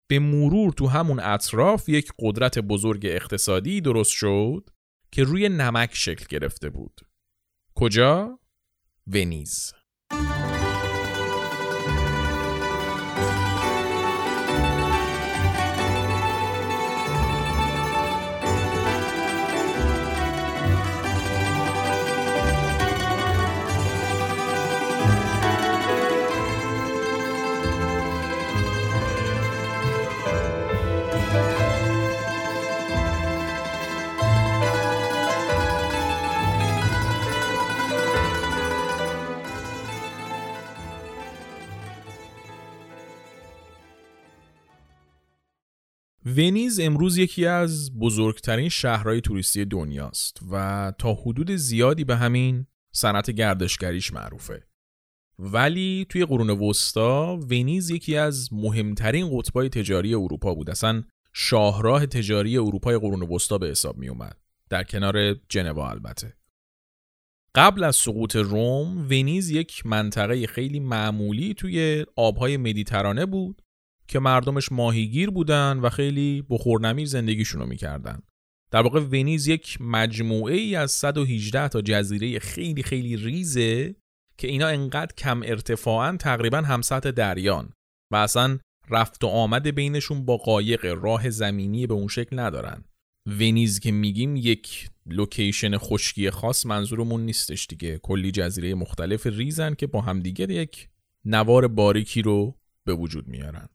[0.09, 4.71] به مرور تو همون اطراف یک قدرت بزرگ اقتصادی درست شد
[5.13, 7.01] که روی نمک شکل گرفته بود.
[7.75, 8.39] کجا؟
[9.07, 9.73] ونیز.
[46.37, 53.31] ونیز امروز یکی از بزرگترین شهرهای توریستی دنیاست و تا حدود زیادی به همین صنعت
[53.31, 54.67] گردشگریش معروفه.
[55.39, 60.71] ولی توی قرون وسطا ونیز یکی از مهمترین قطبای تجاری اروپا بود.
[60.71, 64.37] اصلا شاهراه تجاری اروپای قرون وسطا به حساب می اومد.
[64.71, 66.37] در کنار جنوا البته.
[67.55, 73.63] قبل از سقوط روم ونیز یک منطقه خیلی معمولی توی آبهای مدیترانه بود
[74.09, 78.23] که مردمش ماهیگیر بودن و خیلی بخورنمیر زندگیشون رو می‌کردن.
[78.71, 83.95] در واقع ونیز یک مجموعه ای از 118 تا جزیره خیلی خیلی ریزه
[84.39, 87.73] که اینا انقدر کم ارتفاعن تقریبا هم سطح دریان
[88.13, 88.59] و اصلا
[88.91, 92.85] رفت و آمد بینشون با قایق راه زمینی به اون شکل ندارن.
[93.27, 97.99] ونیز که میگیم یک لوکیشن خشکی خاص منظورمون نیستش دیگه.
[97.99, 100.89] کلی جزیره مختلف ریزن که با همدیگه یک
[101.25, 103.69] نوار باریکی رو به وجود میارن.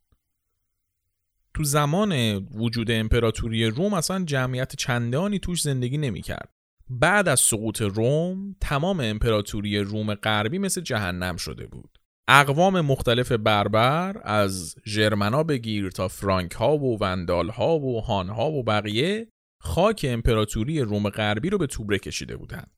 [1.53, 6.51] تو زمان وجود امپراتوری روم اصلا جمعیت چندانی توش زندگی نمی‌کرد.
[6.89, 11.99] بعد از سقوط روم تمام امپراتوری روم غربی مثل جهنم شده بود.
[12.27, 18.51] اقوام مختلف بربر از ژرمنا بگیر تا فرانک ها و وندال ها و هان ها
[18.51, 19.27] و بقیه
[19.61, 22.71] خاک امپراتوری روم غربی رو به توبره کشیده بودند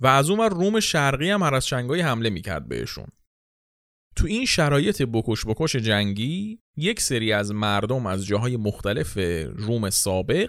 [0.00, 3.06] و از اون روم شرقی هم هر از شنگای حمله می‌کرد بهشون
[4.16, 9.18] تو این شرایط بکش بکش جنگی یک سری از مردم از جاهای مختلف
[9.56, 10.48] روم سابق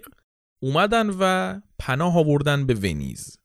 [0.61, 3.37] اومدن و پناه آوردن به ونیز.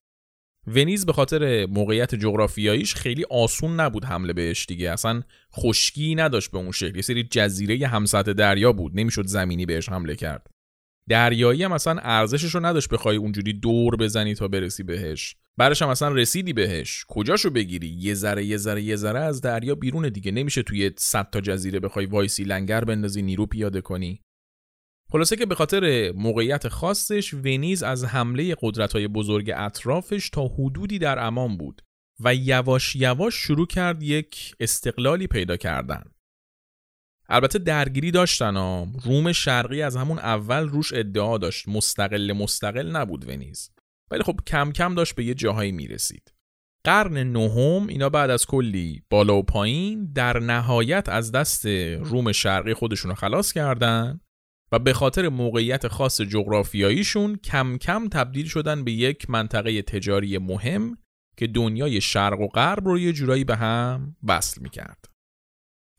[0.67, 4.91] ونیز به خاطر موقعیت جغرافیاییش خیلی آسون نبود حمله بهش دیگه.
[4.91, 6.97] اصلا خشکی نداشت به اون شکل.
[6.97, 8.93] یه سری جزیره همسطح دریا بود.
[8.95, 10.50] نمی‌شد زمینی بهش حمله کرد.
[11.11, 15.37] دریایی هم اصلا ارزشش رو نداشت بخوای اونجوری دور بزنی تا برسی بهش.
[15.57, 17.05] بعدش هم اصلا رسیدی بهش.
[17.09, 20.33] کجاشو بگیری؟ یه ذره یه ذره یه ذره از دریا بیرون دیگه.
[20.33, 24.23] نمیشه توی 100 تا جزیره بخوای وایسی لنگر بندازی نیرو پیاده کنی.
[25.13, 31.19] خلاصه که به خاطر موقعیت خاصش ونیز از حمله قدرت‌های بزرگ اطرافش تا حدودی در
[31.19, 31.83] امان بود
[32.21, 36.03] و یواش یواش شروع کرد یک استقلالی پیدا کردن.
[37.31, 38.87] البته درگیری داشتن ها.
[39.05, 41.69] روم شرقی از همون اول روش ادعا داشت.
[41.69, 43.71] مستقل مستقل نبود ونیز.
[44.11, 46.35] ولی خب کم کم داشت به یه جاهایی می‌رسید.
[46.85, 51.67] قرن نهم اینا بعد از کلی بالا و پایین در نهایت از دست
[52.01, 54.21] روم شرقی خودشون رو خلاص کردن
[54.73, 60.97] و به خاطر موقعیت خاص جغرافیاییشون کم کم تبدیل شدن به یک منطقه تجاری مهم
[61.37, 65.10] که دنیای شرق و غرب رو یه جورایی به هم وصل می‌کرد.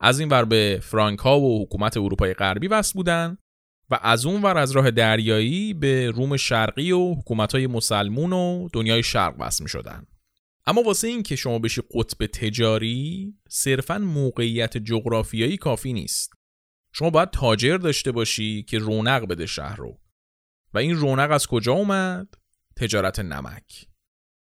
[0.03, 3.37] از این ور به فرانکا و حکومت اروپای غربی وصل بودن
[3.89, 9.03] و از اون ور از راه دریایی به روم شرقی و حکومتهای مسلمون و دنیای
[9.03, 10.07] شرق وصل می شدن.
[10.65, 16.33] اما واسه این که شما بشی قطب تجاری صرفا موقعیت جغرافیایی کافی نیست.
[16.93, 19.99] شما باید تاجر داشته باشی که رونق بده شهر رو.
[20.73, 22.27] و این رونق از کجا اومد؟
[22.75, 23.87] تجارت نمک.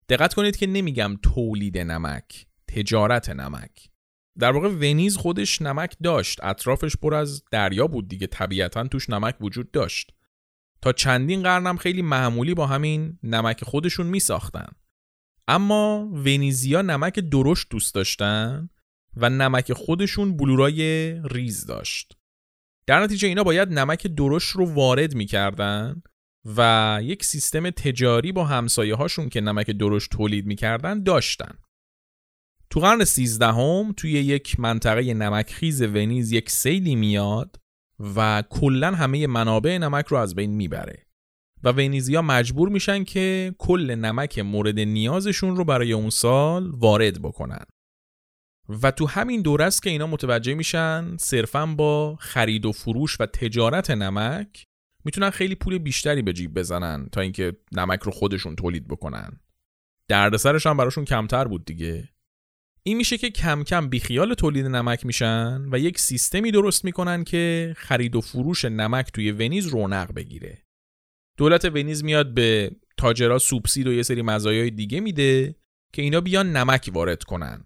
[0.08, 3.93] دقت کنید که نمیگم تولید نمک، تجارت نمک.
[4.38, 6.44] در واقع ونیز خودش نمک داشت.
[6.44, 8.26] اطرافش پر از دریا بود دیگه.
[8.26, 10.10] طبیعتا توش نمک وجود داشت.
[10.82, 14.66] تا چندین قرنم خیلی معمولی با همین نمک خودشون می ساختن.
[15.48, 18.68] اما ونیزیا نمک درشت دوست داشتن
[19.16, 22.16] و نمک خودشون بلورای ریز داشت.
[22.86, 26.02] در نتیجه اینا باید نمک درشت رو وارد می‌کردن
[26.56, 31.58] و یک سیستم تجاری با همسایه هاشون که نمک درشت تولید می‌کردن داشتن.
[32.74, 37.60] تو قرن سیزدهم توی یک منطقه نمکخیز ونیز یک سیلی میاد
[38.16, 41.06] و کلا همه منابع نمک رو از بین می‌بره.
[41.64, 47.64] و ونیزیا مجبور میشن که کل نمک مورد نیازشون رو برای اون سال وارد بکنن.
[48.82, 53.26] و تو همین دوره است که اینا متوجه میشن صرفا با خرید و فروش و
[53.26, 54.64] تجارت نمک
[55.04, 59.40] می‌تونن خیلی پول بیشتری به جیب بزنن تا اینکه نمک رو خودشون تولید بکنن.
[60.08, 62.13] دردسرش هم براشون کمتر بود دیگه.
[62.86, 67.74] این میشه که کم کم بیخیال تولید نمک میشن و یک سیستمی درست می‌کنن که
[67.76, 70.64] خرید و فروش نمک توی ونیز رونق بگیره.
[71.38, 75.56] دولت ونیز میاد به تاجرا سوبسید و یه سری مزایای دیگه میده
[75.92, 77.64] که اینا بیان نمک وارد کنن.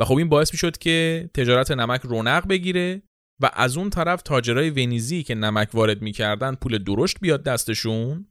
[0.00, 3.02] و خب این باعث می‌شد که تجارت نمک رونق بگیره
[3.40, 8.26] و از اون طرف تاجرای ونیزی که نمک وارد می‌کردن پول درشت بیاد دستشون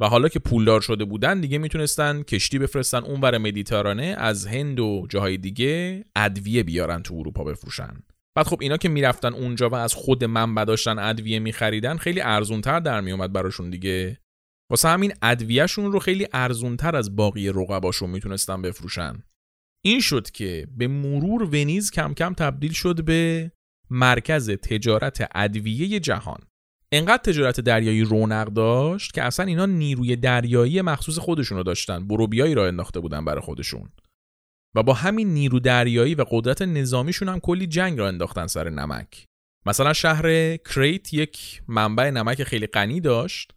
[0.00, 5.06] و حالا که پولدار شده بودن دیگه می‌تونستن کشتی بفرستن اونور مدیترانه از هند و
[5.08, 8.02] جاهای دیگه ادویه بیارن تو اروپا بفروشن.
[8.36, 12.80] بعد خب اینا که می‌رفتن اونجا و از خود منبع داشتن ادویه میخریدن خیلی ارزونتر
[12.80, 14.18] در میومد براشون دیگه.
[14.70, 19.22] واسه همین ادویهشون رو خیلی ارزونتر از باقی رقباشون می‌تونستن بفروشن.
[19.84, 23.52] این شد که به مرور ونیز کم کم تبدیل شد به
[23.90, 26.40] مرکز تجارت ادویه جهان.
[26.92, 32.08] انقدر تجارت دریایی رونق داشت که اصلا اینا نیروی دریایی مخصوص خودشون رو داشتن.
[32.08, 33.92] بروبیایی را انداخته بودن برای خودشون.
[34.74, 39.26] و با همین نیرو دریایی و قدرت نظامیشون هم کلی جنگ را انداختن سر نمک.
[39.66, 43.52] مثلا شهر کریت یک منبع نمک خیلی غنی داشت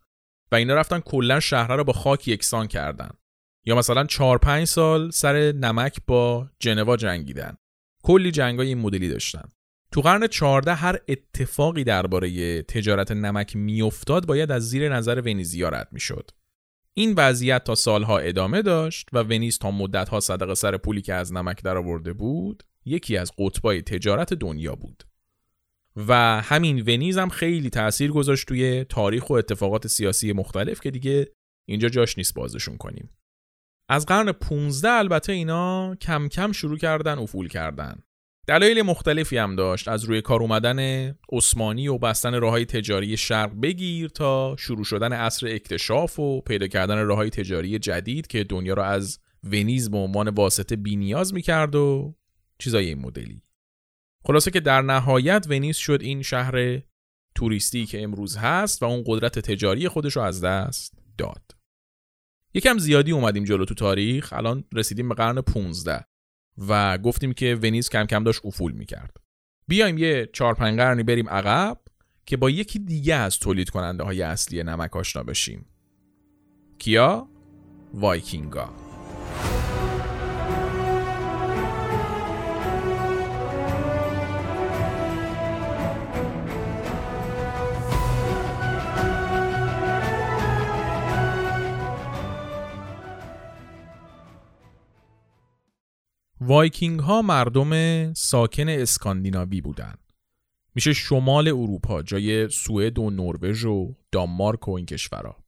[0.51, 3.09] و اینا رفتن کلا شهر رو با خاک یکسان کردن.
[3.65, 7.57] یا مثلا 4 5 سال سر نمک با جنوا جنگیدن.
[8.03, 9.49] کلی جنگای این مدلی داشتن.
[9.95, 15.87] تو قرن 14 هر اتفاقی درباره تجارت نمک میافتاد باید از زیر نظر ونیزیا رد
[15.91, 16.31] می‌شد.
[16.93, 21.33] این وضعیت تا سالها ادامه داشت و ونیز تا مدتها صدق سر پولی که از
[21.33, 25.03] نمک درآورده بود یکی از قطبای تجارت دنیا بود.
[25.95, 31.31] و همین ونیز هم خیلی تاثیر گذاشت توی تاریخ و اتفاقات سیاسی مختلف که دیگه
[31.67, 33.09] اینجا جاش نیست بازشون کنیم.
[33.89, 38.04] از قرن 15 البته اینا کم کم شروع کردن افول کردن
[38.47, 39.87] دلایل مختلفی هم داشت.
[39.87, 40.79] از روی کار اومدن
[41.31, 47.05] عثمانی و بستن راههای تجاری شرق بگیر تا شروع شدن عصر اکتشاف و پیدا کردن
[47.05, 52.15] راههای تجاری جدید که دنیا را از ونیز به عنوان واسطه بینیاز می‌کرد و
[52.59, 53.41] چیزای این مدلی.
[54.23, 56.81] خلاصه که در نهایت ونیز شد این شهر
[57.35, 61.41] توریستی که امروز هست و اون قدرت تجاری خودش رو از دست داد.
[62.53, 66.05] یکم زیادی اومدیم جلو تو تاریخ الان رسیدیم به قرن 15
[66.67, 69.17] و گفتیم که ونیز کم کم داشت افول می‌کرد.
[69.67, 71.77] بیایم یه چهار پنج قرنی بریم عقب
[72.25, 75.65] که با یکی دیگه از تولید کننده های اصلی نمک آشنا بشیم.
[76.79, 77.29] کیا؟
[77.93, 78.84] وایکینگا.
[96.41, 99.99] وایکینگ ها مردم ساکن اسکاندیناوی بودند.
[100.75, 105.43] میشه شمال اروپا جای سوئد و نروژ و دانمارک و این کشورها.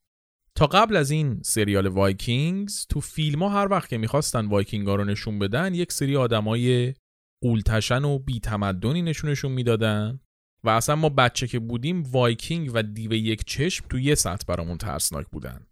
[0.55, 4.95] تا قبل از این سریال Vikings تو فیلم ها هر وقت که می‌خواستن وایکینگ ها
[4.95, 6.93] رو نشون بدن یک سری آدمای
[7.41, 10.19] قلتشن و بیتمدنی نشونشون می‌دادن
[10.63, 14.77] و اصلا ما بچه که بودیم وایکینگ و دیو یک چشم تو یه سطح برامون
[14.77, 15.66] ترسناک بودن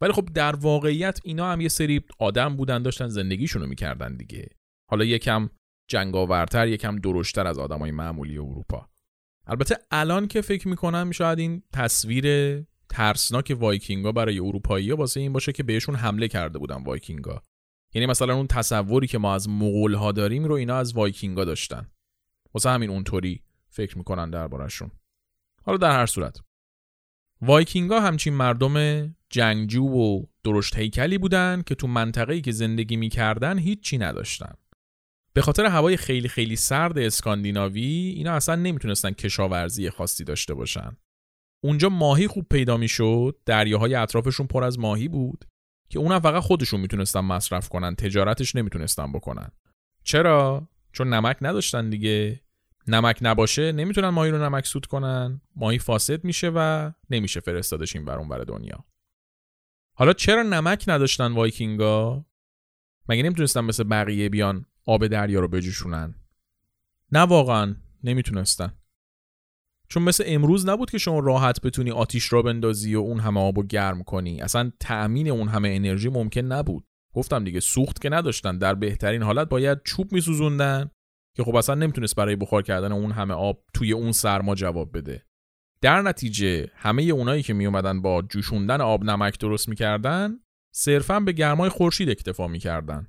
[0.00, 4.48] ولی خب در واقعیت اینا هم یه سری آدم بودن داشتن زندگیشونو می‌کردن دیگه.
[4.90, 5.50] حالا یکم
[5.88, 8.88] جنگاورتر یکم درشتر از آدمای معمولی اروپا.
[9.46, 12.26] البته الان که فکر می‌کنم شاید این تصویر
[12.88, 17.42] ترسناک وایکینگا برای اروپایی ها واسه این باشه که بهشون حمله کرده بودن وایکینگا.
[17.94, 21.90] یعنی مثلا اون تصوری که ما از مغول ها داریم رو اینا از وایکینگا داشتن.
[22.54, 24.90] واسه همین اونطوری فکر می‌کنن دربارشون
[25.64, 26.40] حالا در هر صورت
[27.40, 28.74] وایکینگا همچین مردم
[29.30, 34.54] جنگجو و درشت هیکلی بودن که تو منطقه‌ای که زندگی می‌کردن هیچی نداشتن.
[35.32, 40.96] به خاطر هوای خیلی خیلی سرد اسکاندیناوی اینا اصلا نمی‌تونستن کشاورزی خاصی داشته باشن.
[41.64, 45.44] اونجا ماهی خوب پیدا می‌شد دریاهای اطرافشون پر از ماهی بود
[45.88, 49.50] که اونم فقط خودشون می‌تونستن مصرف کنن تجارتش نمی‌تونستن بکنن.
[50.04, 52.40] چرا؟ چون نمک نداشتن دیگه.
[52.86, 55.40] نمک نباشه نمی‌تونن ماهی رو نمک سود کنن.
[55.56, 58.84] ماهی فاسد میشه و نمیشه فرستادش این بر بر دنیا.
[59.98, 62.24] حالا چرا نمک نداشتن وایکینگا؟
[63.08, 66.14] مگه نمی‌تونستن مثل بقیه بیان آب دریا رو بجوشونن؟
[67.12, 68.72] نه واقعا نمی‌تونستن.
[69.88, 73.66] چون مثل امروز نبود که شما راحت بتونی آتیش را بندازی و اون همه آب
[73.66, 74.40] گرم کنی.
[74.40, 76.84] اصلا تأمین اون همه انرژی ممکن نبود.
[77.14, 78.58] گفتم دیگه سوخت که نداشتن.
[78.58, 80.90] در بهترین حالت باید چوب میسوزوندن
[81.34, 85.27] که خب اصلا نمی‌تونست برای بخار کردن اون همه آب توی اون سرما جواب بده.
[85.80, 90.40] در نتیجه همه اونایی که میومدن با جوشوندن آب نمک درست می‌کردن
[90.74, 93.08] صرفا به گرمای خورشید اکتفا می‌کردن.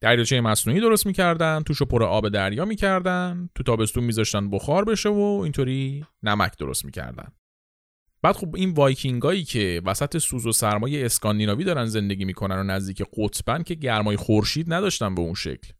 [0.00, 5.40] دریاچه مصنوعی درست می‌کردن توشو پر آب دریا می‌کردن تو تابستون میذاشتن بخار بشه و
[5.42, 7.32] اینطوری نمک درست می‌کردن.
[8.22, 13.02] بعد خب این وایکینگایی که وسط سوز و سرمای اسکاندیناوی دارن زندگی می‌کنن و نزدیک
[13.16, 15.72] قطبن که گرمای خورشید نداشتن به اون شکل.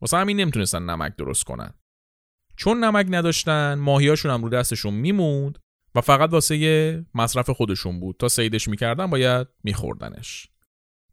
[0.00, 1.74] واسه همین نمی‌تونستن نمک درست کنن.
[2.56, 5.58] چون نمک نداشتن ماهیاشون هم رو دستشون میموند
[5.96, 10.48] و فقط واسه مصرف خودشون بود تا سیدش می‌کردن باید میخوردنش.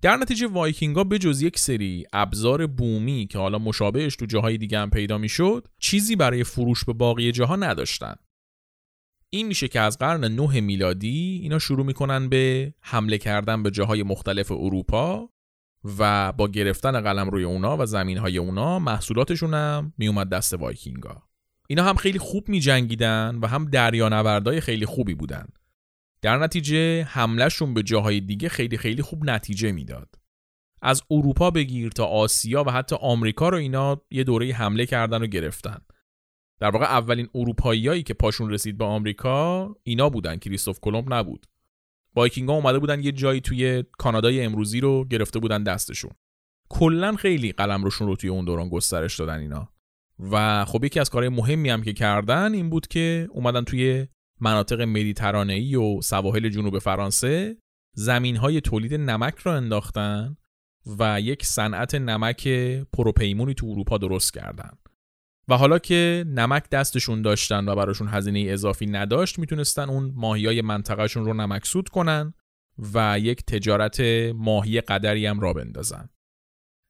[0.01, 4.79] در نتیجه وایکینگا به جز یک سری ابزار بومی که حالا مشابهش تو جاهای دیگه
[4.79, 8.15] هم پیدا می‌شد چیزی برای فروش به باقی جاها نداشتن.
[9.29, 14.03] این میشه که از قرن 9 میلادی اینا شروع می‌کنن به حمله کردن به جاهای
[14.03, 15.29] مختلف اروپا
[15.99, 21.23] و با گرفتن قلم روی اونا و زمین های اونا محصولاتشون هم میومد دست وایکینگا
[21.73, 25.47] اینا هم خیلی خوب می جنگیدن و هم دریانوردای خیلی خوبی بودن.
[26.21, 30.15] در نتیجه حملهشون به جاهای دیگه خیلی خیلی خوب نتیجه می‌داد.
[30.81, 35.27] از اروپا بگیر تا آسیا و حتی آمریکا رو اینا یه دوره حمله کردن و
[35.27, 35.77] گرفتن.
[36.59, 41.45] در واقع اولین اروپاییایی که پاشون رسید به آمریکا اینا بودن کریستوف کلمب نبود.
[42.15, 46.11] وایکینگا اومده بودن یه جایی توی کانادای امروزی رو گرفته بودن دستشون.
[46.69, 49.69] کلا خیلی قلم روشون رو توی اون دوران گسترش دادن اینا.
[50.19, 54.07] و خب یکی از کارهای مهمی هم که کردن این بود که اومدن توی
[54.41, 57.57] مناطق مدیترانه‌ای و سواحل جنوب فرانسه
[57.95, 60.37] زمین های تولید نمک را انداختن
[60.99, 62.47] و یک صنعت نمک
[62.93, 64.71] پروپیمونی تو اروپا درست کردن.
[65.47, 70.61] و حالا که نمک دستشون داشتن و براشون هزینه اضافی نداشت می‌تونستن اون ماهی های
[70.61, 72.33] منطقهشون رو نمک سود کنن
[72.93, 73.99] و یک تجارت
[74.35, 76.09] ماهی قدری هم را بندازن.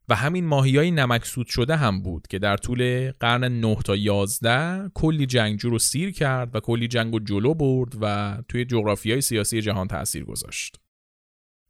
[0.09, 3.95] و همین ماهی های نمک سود شده هم بود که در طول قرن 9 تا
[3.95, 9.11] 11 کلی جنگجو رو سیر کرد و کلی جنگ و جلو برد و توی جغرافی
[9.11, 10.79] های سیاسی جهان تاثیر گذاشت.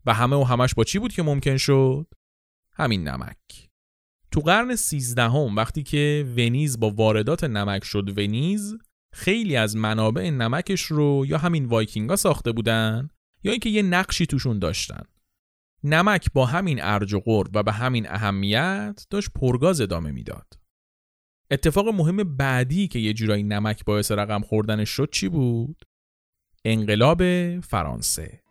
[0.05, 2.07] و همه و همش با چی بود که ممکن شد؟
[2.73, 3.69] همین نمک.
[4.31, 8.77] تو قرن 13 هم وقتی که ونیز با واردات نمک شد ونیز
[9.13, 13.09] خیلی از منابع نمکش رو یا همین وایکینگا ساخته بودن
[13.43, 15.03] یا اینکه یه نقشی توشون داشتن.
[15.83, 20.53] نمک با همین ارج و قرب و به همین اهمیت داشت پرگاز ادامه می‌داد.
[21.51, 25.83] اتفاق مهم بعدی که یه جورایی نمک باعث رقم خوردنش شد چی بود؟
[26.65, 27.23] انقلاب
[27.59, 28.42] فرانسه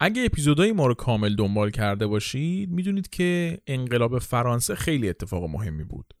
[0.00, 5.84] اگه اپیزودهای ما رو کامل دنبال کرده باشید می‌دونید که انقلاب فرانسه خیلی اتفاق مهمی
[5.84, 6.14] بود.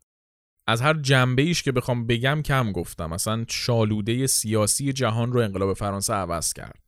[0.66, 3.12] از هر جنبه ایش که بخوام بگم کم گفتم.
[3.12, 6.84] اصلا شالوده سیاسی جهان رو انقلاب فرانسه عوض کرد.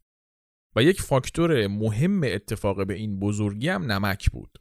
[0.77, 4.59] و یک فاکتور مهم اتفاق به این بزرگی هم نمک بود.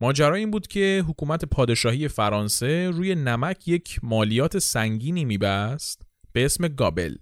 [0.00, 6.68] ماجرا این بود که حکومت پادشاهی فرانسه روی نمک یک مالیات سنگینی میبست به اسم
[6.68, 7.16] گابل.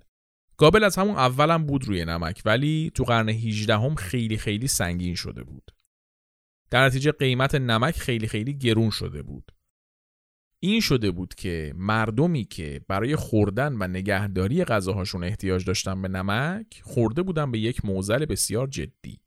[0.57, 5.14] گابل از همون اولم بود روی نمک ولی تو قرن 18 هم خیلی خیلی سنگین
[5.14, 5.70] شده بود.
[6.70, 9.52] در نتیجه قیمت نمک خیلی خیلی گرون شده بود.
[10.61, 16.80] این شده بود که مردمی که برای خوردن و نگهداری غذاهاشون احتیاج داشتن به نمک
[16.82, 19.20] خورده بودن به یک موزل بسیار جدی.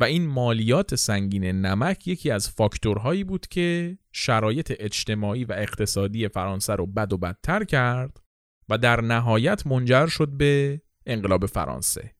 [0.00, 6.74] و این مالیات سنگین نمک یکی از فاکتورهایی بود که شرایط اجتماعی و اقتصادی فرانسه
[6.74, 8.20] رو بد و بدتر کرد
[8.68, 12.14] و در نهایت منجر شد به انقلاب فرانسه.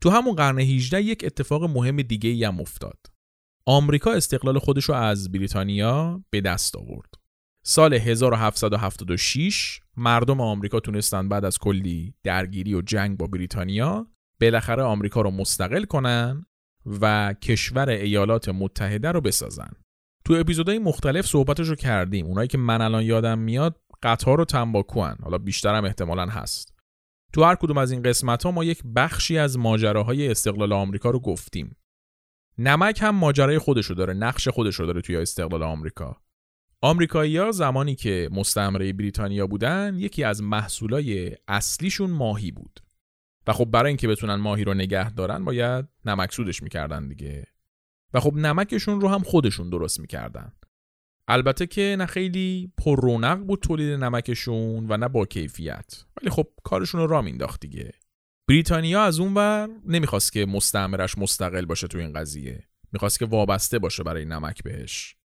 [0.00, 2.98] تو همون قرن 18 یک اتفاق مهم دیگه ای هم افتاد.
[3.66, 7.14] آمریکا استقلال خودش رو از بریتانیا به دست آورد.
[7.64, 14.06] سال 1776 مردم آمریکا تونستن بعد از کلی درگیری و جنگ با بریتانیا
[14.40, 16.46] بالاخره آمریکا رو مستقل کنن
[17.00, 19.70] و کشور ایالات متحده رو بسازن.
[20.24, 22.26] تو اپیزودهای مختلف صحبتش رو کردیم.
[22.26, 25.16] اونایی که من الان یادم میاد قطار و تنباکو هن.
[25.22, 26.74] حالا بیشترم احتمالا هست.
[27.32, 31.20] تو هر کدوم از این قسمت ها ما یک بخشی از ماجراهای استقلال آمریکا رو
[31.20, 31.76] گفتیم.
[32.58, 36.16] نمک هم ماجرای خودشو داره، نقش خودشو داره توی استقلال آمریکا.
[36.80, 42.80] آمریکایی‌ها زمانی که مستعمره بریتانیا بودن، یکی از محصولای اصلیشون ماهی بود.
[43.46, 47.46] و خب برای اینکه بتونن ماهی رو نگه دارن باید نمک سودش می‌کردن دیگه
[48.14, 50.52] و خب نمکشون رو هم خودشون درست می‌کردن
[51.28, 56.04] البته که نه خیلی پر رونق بود تولید نمکشون و نه با کیفیت.
[56.20, 57.92] ولی خب کارشون رو را مینداخت دیگه.
[58.48, 62.68] بریتانیا از اون ور نمی‌خواست که مستعمرش مستقل باشه تو این قضیه.
[62.92, 65.16] می‌خواست که وابسته باشه برای نمک بهش.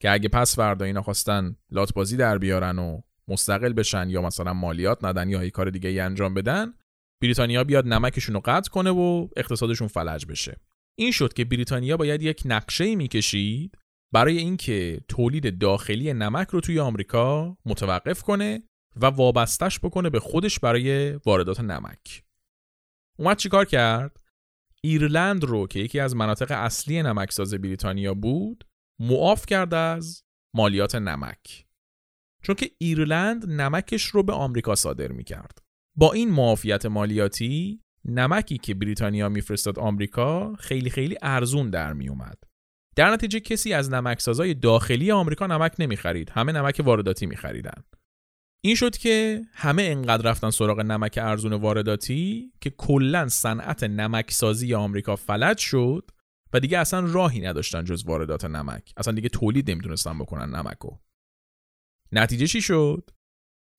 [0.00, 5.04] که اگه پس فردا اینا خواستن لاتبازی در بیارن و مستقل بشن یا مثلا مالیات
[5.04, 6.74] ندن یا کار دیگه ای انجام بدن
[7.22, 10.56] بریتانیا بیاد نمکشون رو قطع کنه و اقتصادشون فلج بشه.
[10.98, 13.78] این شد که بریتانیا باید یک نقشه می‌کشید
[14.12, 18.62] برای اینکه تولید داخلی نمک رو توی آمریکا متوقف کنه
[18.96, 22.22] و وابستش بکنه به خودش برای واردات نمک.
[23.18, 24.16] اومد چیکار کرد؟
[24.82, 28.64] ایرلند رو که یکی از مناطق اصلی نمکساز بریتانیا بود
[29.00, 30.22] معاف کرد از
[30.54, 31.66] مالیات نمک.
[32.42, 35.58] چون که ایرلند نمکش رو به آمریکا صادر می‌کرد.
[35.96, 42.38] با این معافیت مالیاتی نمکی که بریتانیا میفرستاد آمریکا خیلی خیلی ارزون در می اومد.
[42.96, 46.30] در نتیجه کسی از نمکسازای داخلی آمریکا نمک نمی‌خرید.
[46.30, 47.84] همه نمک وارداتی میخریدن.
[48.64, 55.16] این شد که همه انقدر رفتن سراغ نمک ارزون وارداتی که کلا صنعت نمکسازی آمریکا
[55.16, 56.10] فلج شد
[56.52, 58.92] و دیگه اصلا راهی نداشتن جز واردات نمک.
[58.96, 60.96] اصلا دیگه تولید نمی‌تونستن بکنن نمکو.
[62.12, 63.10] نتیجه چی شد؟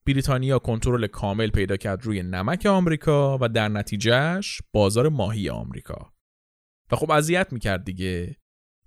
[0.07, 6.13] بریتانیا کنترل کامل پیدا کرد روی نمک آمریکا و در نتیجهش بازار ماهی آمریکا.
[6.91, 8.35] و خب اذیت می‌کرد دیگه.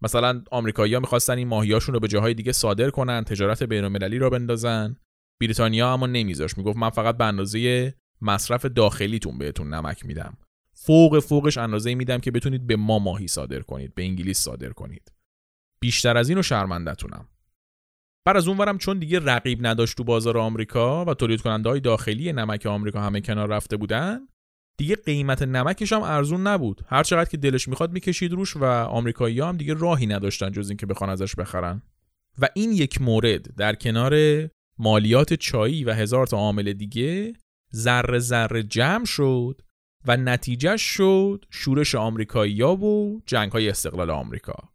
[0.03, 4.97] مثلا آمریکایی‌ها می‌خواستن این ماهیاشون رو به جاهای دیگه صادر کنن تجارت بین‌المللی را بندازن.
[5.41, 6.59] بریتانیا اما نمیذاش.
[6.59, 10.37] می‌گفت من فقط به اندازه مصرف داخلیتون بهتون نمک میدم.
[10.75, 15.13] فوق فوقش اندازه میدم که بتونید به ما ماهی صادر کنید به انگلیس صادر کنید.
[15.81, 17.29] بیشتر از اینو شرمندتونم
[18.27, 22.33] بر از اونورم چون دیگه رقیب نداشت تو بازار آمریکا و تولید کننده های داخلی
[22.33, 24.21] نمک آمریکا همه کنار رفته بودن
[24.81, 26.81] دیگه قیمت نمکش هم ارزون نبود.
[26.87, 30.87] هر چقدر که دلش می‌خواد می‌کشید روش و آمریکایی هم دیگه راهی نداشتن جز اینکه
[30.87, 31.83] بخوان ازش بخرن.
[32.39, 34.15] و این یک مورد در کنار
[34.79, 37.33] مالیات چایی و هزار تا عامل دیگه
[37.75, 39.61] ذره ذره جمع شد
[40.07, 44.69] و نتیجه شد شورش آمریکایی‌ها و جنگ های استقلال آمریکا.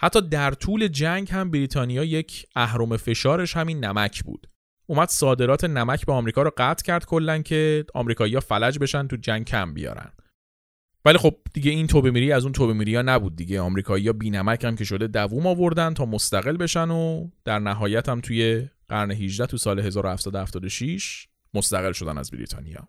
[0.00, 4.46] حتی در طول جنگ هم بریتانیا یک اهرم فشارش همین نمک بود.
[4.86, 9.44] اومد صادرات نمک به آمریکا رو قطع کرد کلا که آمریکایی‌ها فلج بشن تو جنگ
[9.44, 10.12] کم بیارن.
[11.04, 13.60] ولی خب دیگه این توبه میری از اون توبه میری ها نبود دیگه.
[13.60, 18.20] آمریکایی‌ها بی نمک هم که شده دووم آوردن تا مستقل بشن و در نهایت هم
[18.20, 22.88] توی قرن 18 تو سال 1776 مستقل شدن از بریتانیا.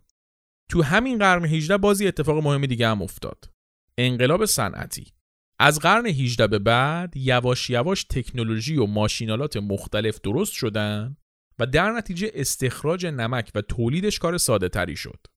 [0.70, 3.50] تو همین قرن 18 بازی اتفاق مهم دیگه هم افتاد.
[3.98, 5.14] انقلاب صنعتی.
[5.60, 11.18] از قرن 18 به بعد یواش یواش تکنولوژی و ماشینالات مختلف درست شدن
[11.60, 15.28] و در نتیجه استخراج نمک و تولیدش کار ساده تری شد.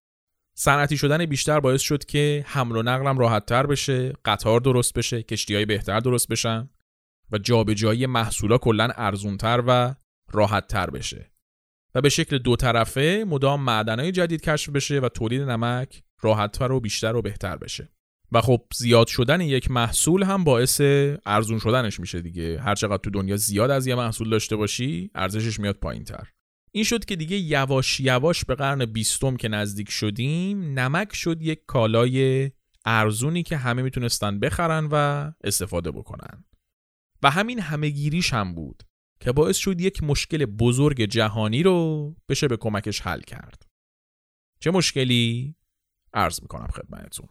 [0.59, 5.23] صنعتی شدن بیشتر باعث شد که حمل و نقلم راحت تر بشه، قطار درست بشه،
[5.23, 6.71] کشتی های بهتر درست بشن
[7.33, 9.95] و جابجایی محصولا کلا ارزونتر و
[10.33, 11.33] راحت تر بشه.
[11.95, 16.81] و به شکل دو طرفه مدام معدنهای جدید کشف بشه و تولید نمک راحتتر و
[16.81, 17.89] بیشتر و بهتر بشه.
[18.37, 20.81] و خب زیاد شدن یک محصول هم باعث
[21.27, 22.61] ارزون شدنش میشه دیگه.
[22.61, 26.29] هر چقدر تو دنیا زیاد از یه محصول داشته باشی ارزشش میاد پایین تر.
[26.73, 31.61] این شد که دیگه یواش یواش به قرن بیستم که نزدیک شدیم نمک شد یک
[31.67, 32.51] کالای
[32.85, 36.45] ارزونی که همه می‌تونستن بخرن و استفاده بکنن.
[37.23, 38.83] و همین همهگیریش هم بود
[39.21, 43.63] که باعث شد یک مشکل بزرگ جهانی رو بشه به کمکش حل کرد.
[44.61, 45.55] چه مشکلی؟
[46.15, 47.29] عرض می‌کنم خدمتتون.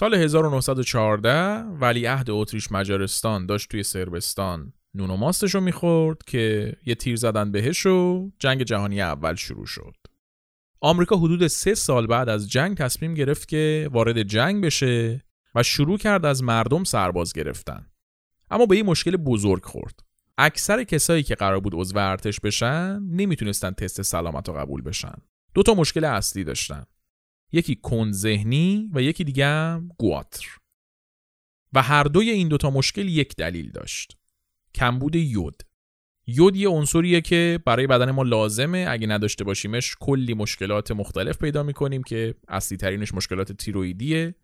[0.00, 6.94] سال 1914 ولیعهد اتریش مجارستان داشت توی سربستان نون و ماستش رو می‌خورد که یه
[6.94, 9.96] تیر زدن بهش و جنگ جهانی اول شروع شد.
[10.80, 15.24] آمریکا حدود سه سال بعد از جنگ تصمیم گرفت که وارد جنگ بشه
[15.54, 17.86] و شروع کرد از مردم سرباز گرفتن.
[18.50, 20.00] اما به این مشکل بزرگ خورد.
[20.38, 25.14] اکثر کسایی که قرار بود عضو ارتش بشن نمی‌تونستن تست سلامت رو قبول بشن.
[25.54, 26.84] دو تا مشکل اصلی داشتن.
[27.52, 30.46] یکی کن ذهنی و یکی دیگه هم گواتر.
[31.72, 34.16] و هر دوی این دوتا مشکل یک دلیل داشت.
[34.74, 35.62] کمبود یود.
[36.26, 38.86] یود یه عنصریه که برای بدن ما لازمه.
[38.88, 44.34] اگه نداشته باشیمش کلی مشکلات مختلف پیدا می‌کنیم که اصلی ترینش مشکلات تیرویدیه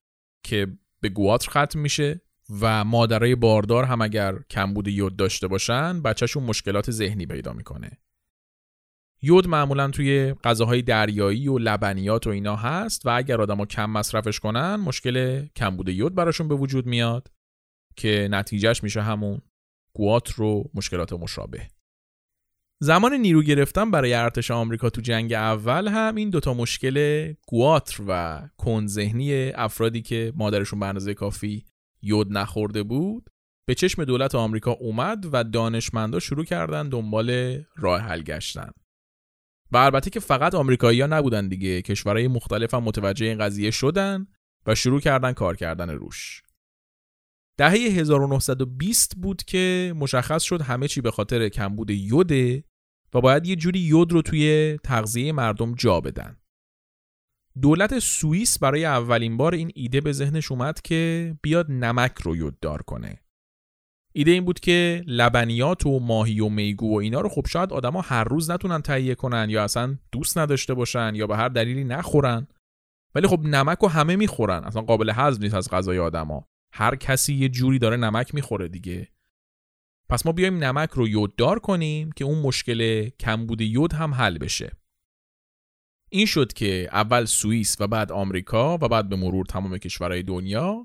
[0.43, 0.67] که
[1.01, 2.21] به گواتر ختم میشه
[2.61, 7.99] و مادرای باردار هم اگر کمبود یود داشته باشن بچهشون مشکلات ذهنی پیدا می‌کنه.
[9.23, 14.41] یود معمولا توی غذاهای دریایی و لبنیات و اینا هست و اگر آدما کم مصرفش
[14.41, 17.31] کنن مشکل کمبود یود براشون به وجود میاد
[17.97, 19.41] که نتیجهش میشه همون
[19.93, 21.69] گوات رو مشکلات مشابه.
[22.81, 28.43] زمان نیرو گرفتن برای ارتش آمریکا تو جنگ اول هم این دوتا مشکل گواتر و
[28.87, 31.65] ذهنی افرادی که مادرشون به اندازه کافی
[32.03, 33.31] یود نخورده بود
[33.69, 38.71] به چشم دولت آمریکا اومد و دانشمندا شروع کردن دنبال راه حل گشتن.
[39.73, 44.27] و البته که فقط آمریکایی ها نبودن دیگه کشورهای مختلف هم متوجه این قضیه شدن
[44.67, 46.43] و شروع کردن کار کردن روش
[47.59, 52.65] دهه 1920 بود که مشخص شد همه چی به خاطر کمبود یوده
[53.15, 56.37] و باید یه جوری یود رو توی تغذیه مردم جا بدن.
[57.61, 62.83] دولت سوئیس برای اولین بار این ایده به ذهنش اومد که بیاد نمک رو یوددار
[62.83, 63.21] کنه.
[64.19, 68.01] ایده این بود که لبنیات و ماهی و میگو و اینا رو خب شاید آدما
[68.01, 72.47] هر روز نتونن تهیه کنن یا اصلا دوست نداشته باشن یا به هر دلیلی نخورن.
[73.15, 74.65] ولی خب نمک رو همه می‌خورن.
[74.65, 76.49] اصلا قابل هضم نیست از غذای آدما.
[76.73, 79.09] هر کسی یه جوری داره نمک می‌خوره دیگه.
[80.09, 84.73] پس ما بیایم نمک رو یوددار کنیم که اون مشکل کمبود یود هم حل بشه.
[86.11, 90.85] این شد که اول سوئیس و بعد آمریکا و بعد به مرور تمام کشورهای دنیا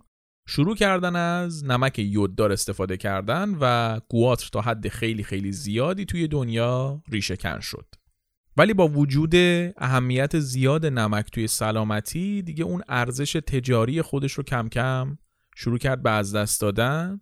[0.52, 6.28] شروع کردن از نمک یوددار استفاده کردن و گواتر تا حد خیلی خیلی زیادی توی
[6.28, 7.86] دنیا ریشه کن شد.
[8.58, 9.36] ولی با وجود
[9.78, 15.18] اهمیت زیاد نمک توی سلامتی دیگه اون ارزش تجاری خودش رو کم کم
[15.56, 17.22] شروع کرد به از دست دادن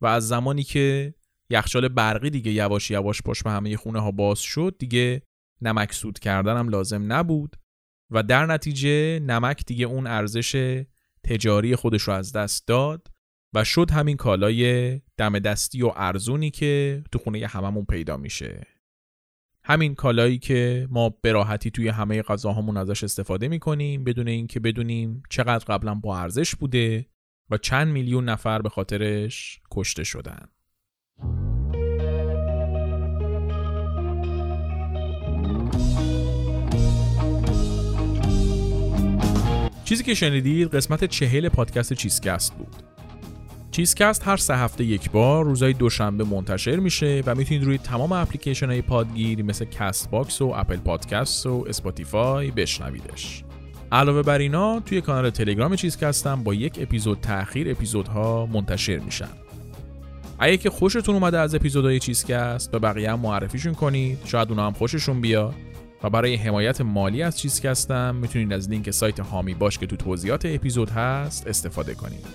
[0.00, 1.14] و از زمانی که
[1.50, 5.22] یخچال برقی دیگه یواش یواش پشت به همه خونه ها باز شد دیگه
[5.62, 7.56] نمک سود کردن هم لازم نبود
[8.10, 10.84] و در نتیجه نمک دیگه اون ارزش
[11.28, 13.08] تجاری خودش رو از دست داد
[13.54, 18.66] و شد همین کالای دم دستی و ارزونی که تو خونه هممون پیدا میشه.
[19.64, 25.22] همین کالایی که ما به راحتی توی همه غذاهامون ازش استفاده می‌کنیم بدون اینکه بدونیم
[25.30, 27.06] چقدر قبلا با ارزش بوده
[27.50, 30.48] و چند میلیون نفر به خاطرش کشته شدن.
[39.88, 42.76] چیزی که شنیدید قسمت چهل پادکست چیزکست بود.
[43.70, 48.66] چیزکست هر سه هفته یک بار روزای دوشنبه منتشر میشه و می‌تونید روی تمام اپلیکیشن
[48.66, 53.44] های پادگیر مثل Castbox و اپل پادکست و اسپاتیفای بشنویدش.
[53.92, 59.28] علاوه بر اینا توی کانال تلگرام چیزکستم با یک اپیزود تاخیر اپیزودها منتشر میشن.
[60.38, 64.72] اگه که خوشتون اومده از اپیزودهای چیزکست به بقیه هم معرفیشون کنید شاید اونا هم
[64.72, 65.54] خوششون بیاد.
[66.02, 70.46] و برای حمایت مالی از چیزکستم می‌تونید از لینک سایت هامی باش که تو توضیحات
[70.46, 72.26] اپیزود هست استفاده کنید.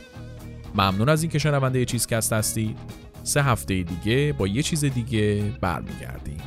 [0.76, 2.78] ممنون از اینکه شنونده چیزکست هستید.
[3.24, 6.42] سه هفته دیگه با یه چیز دیگه برمیگردیم.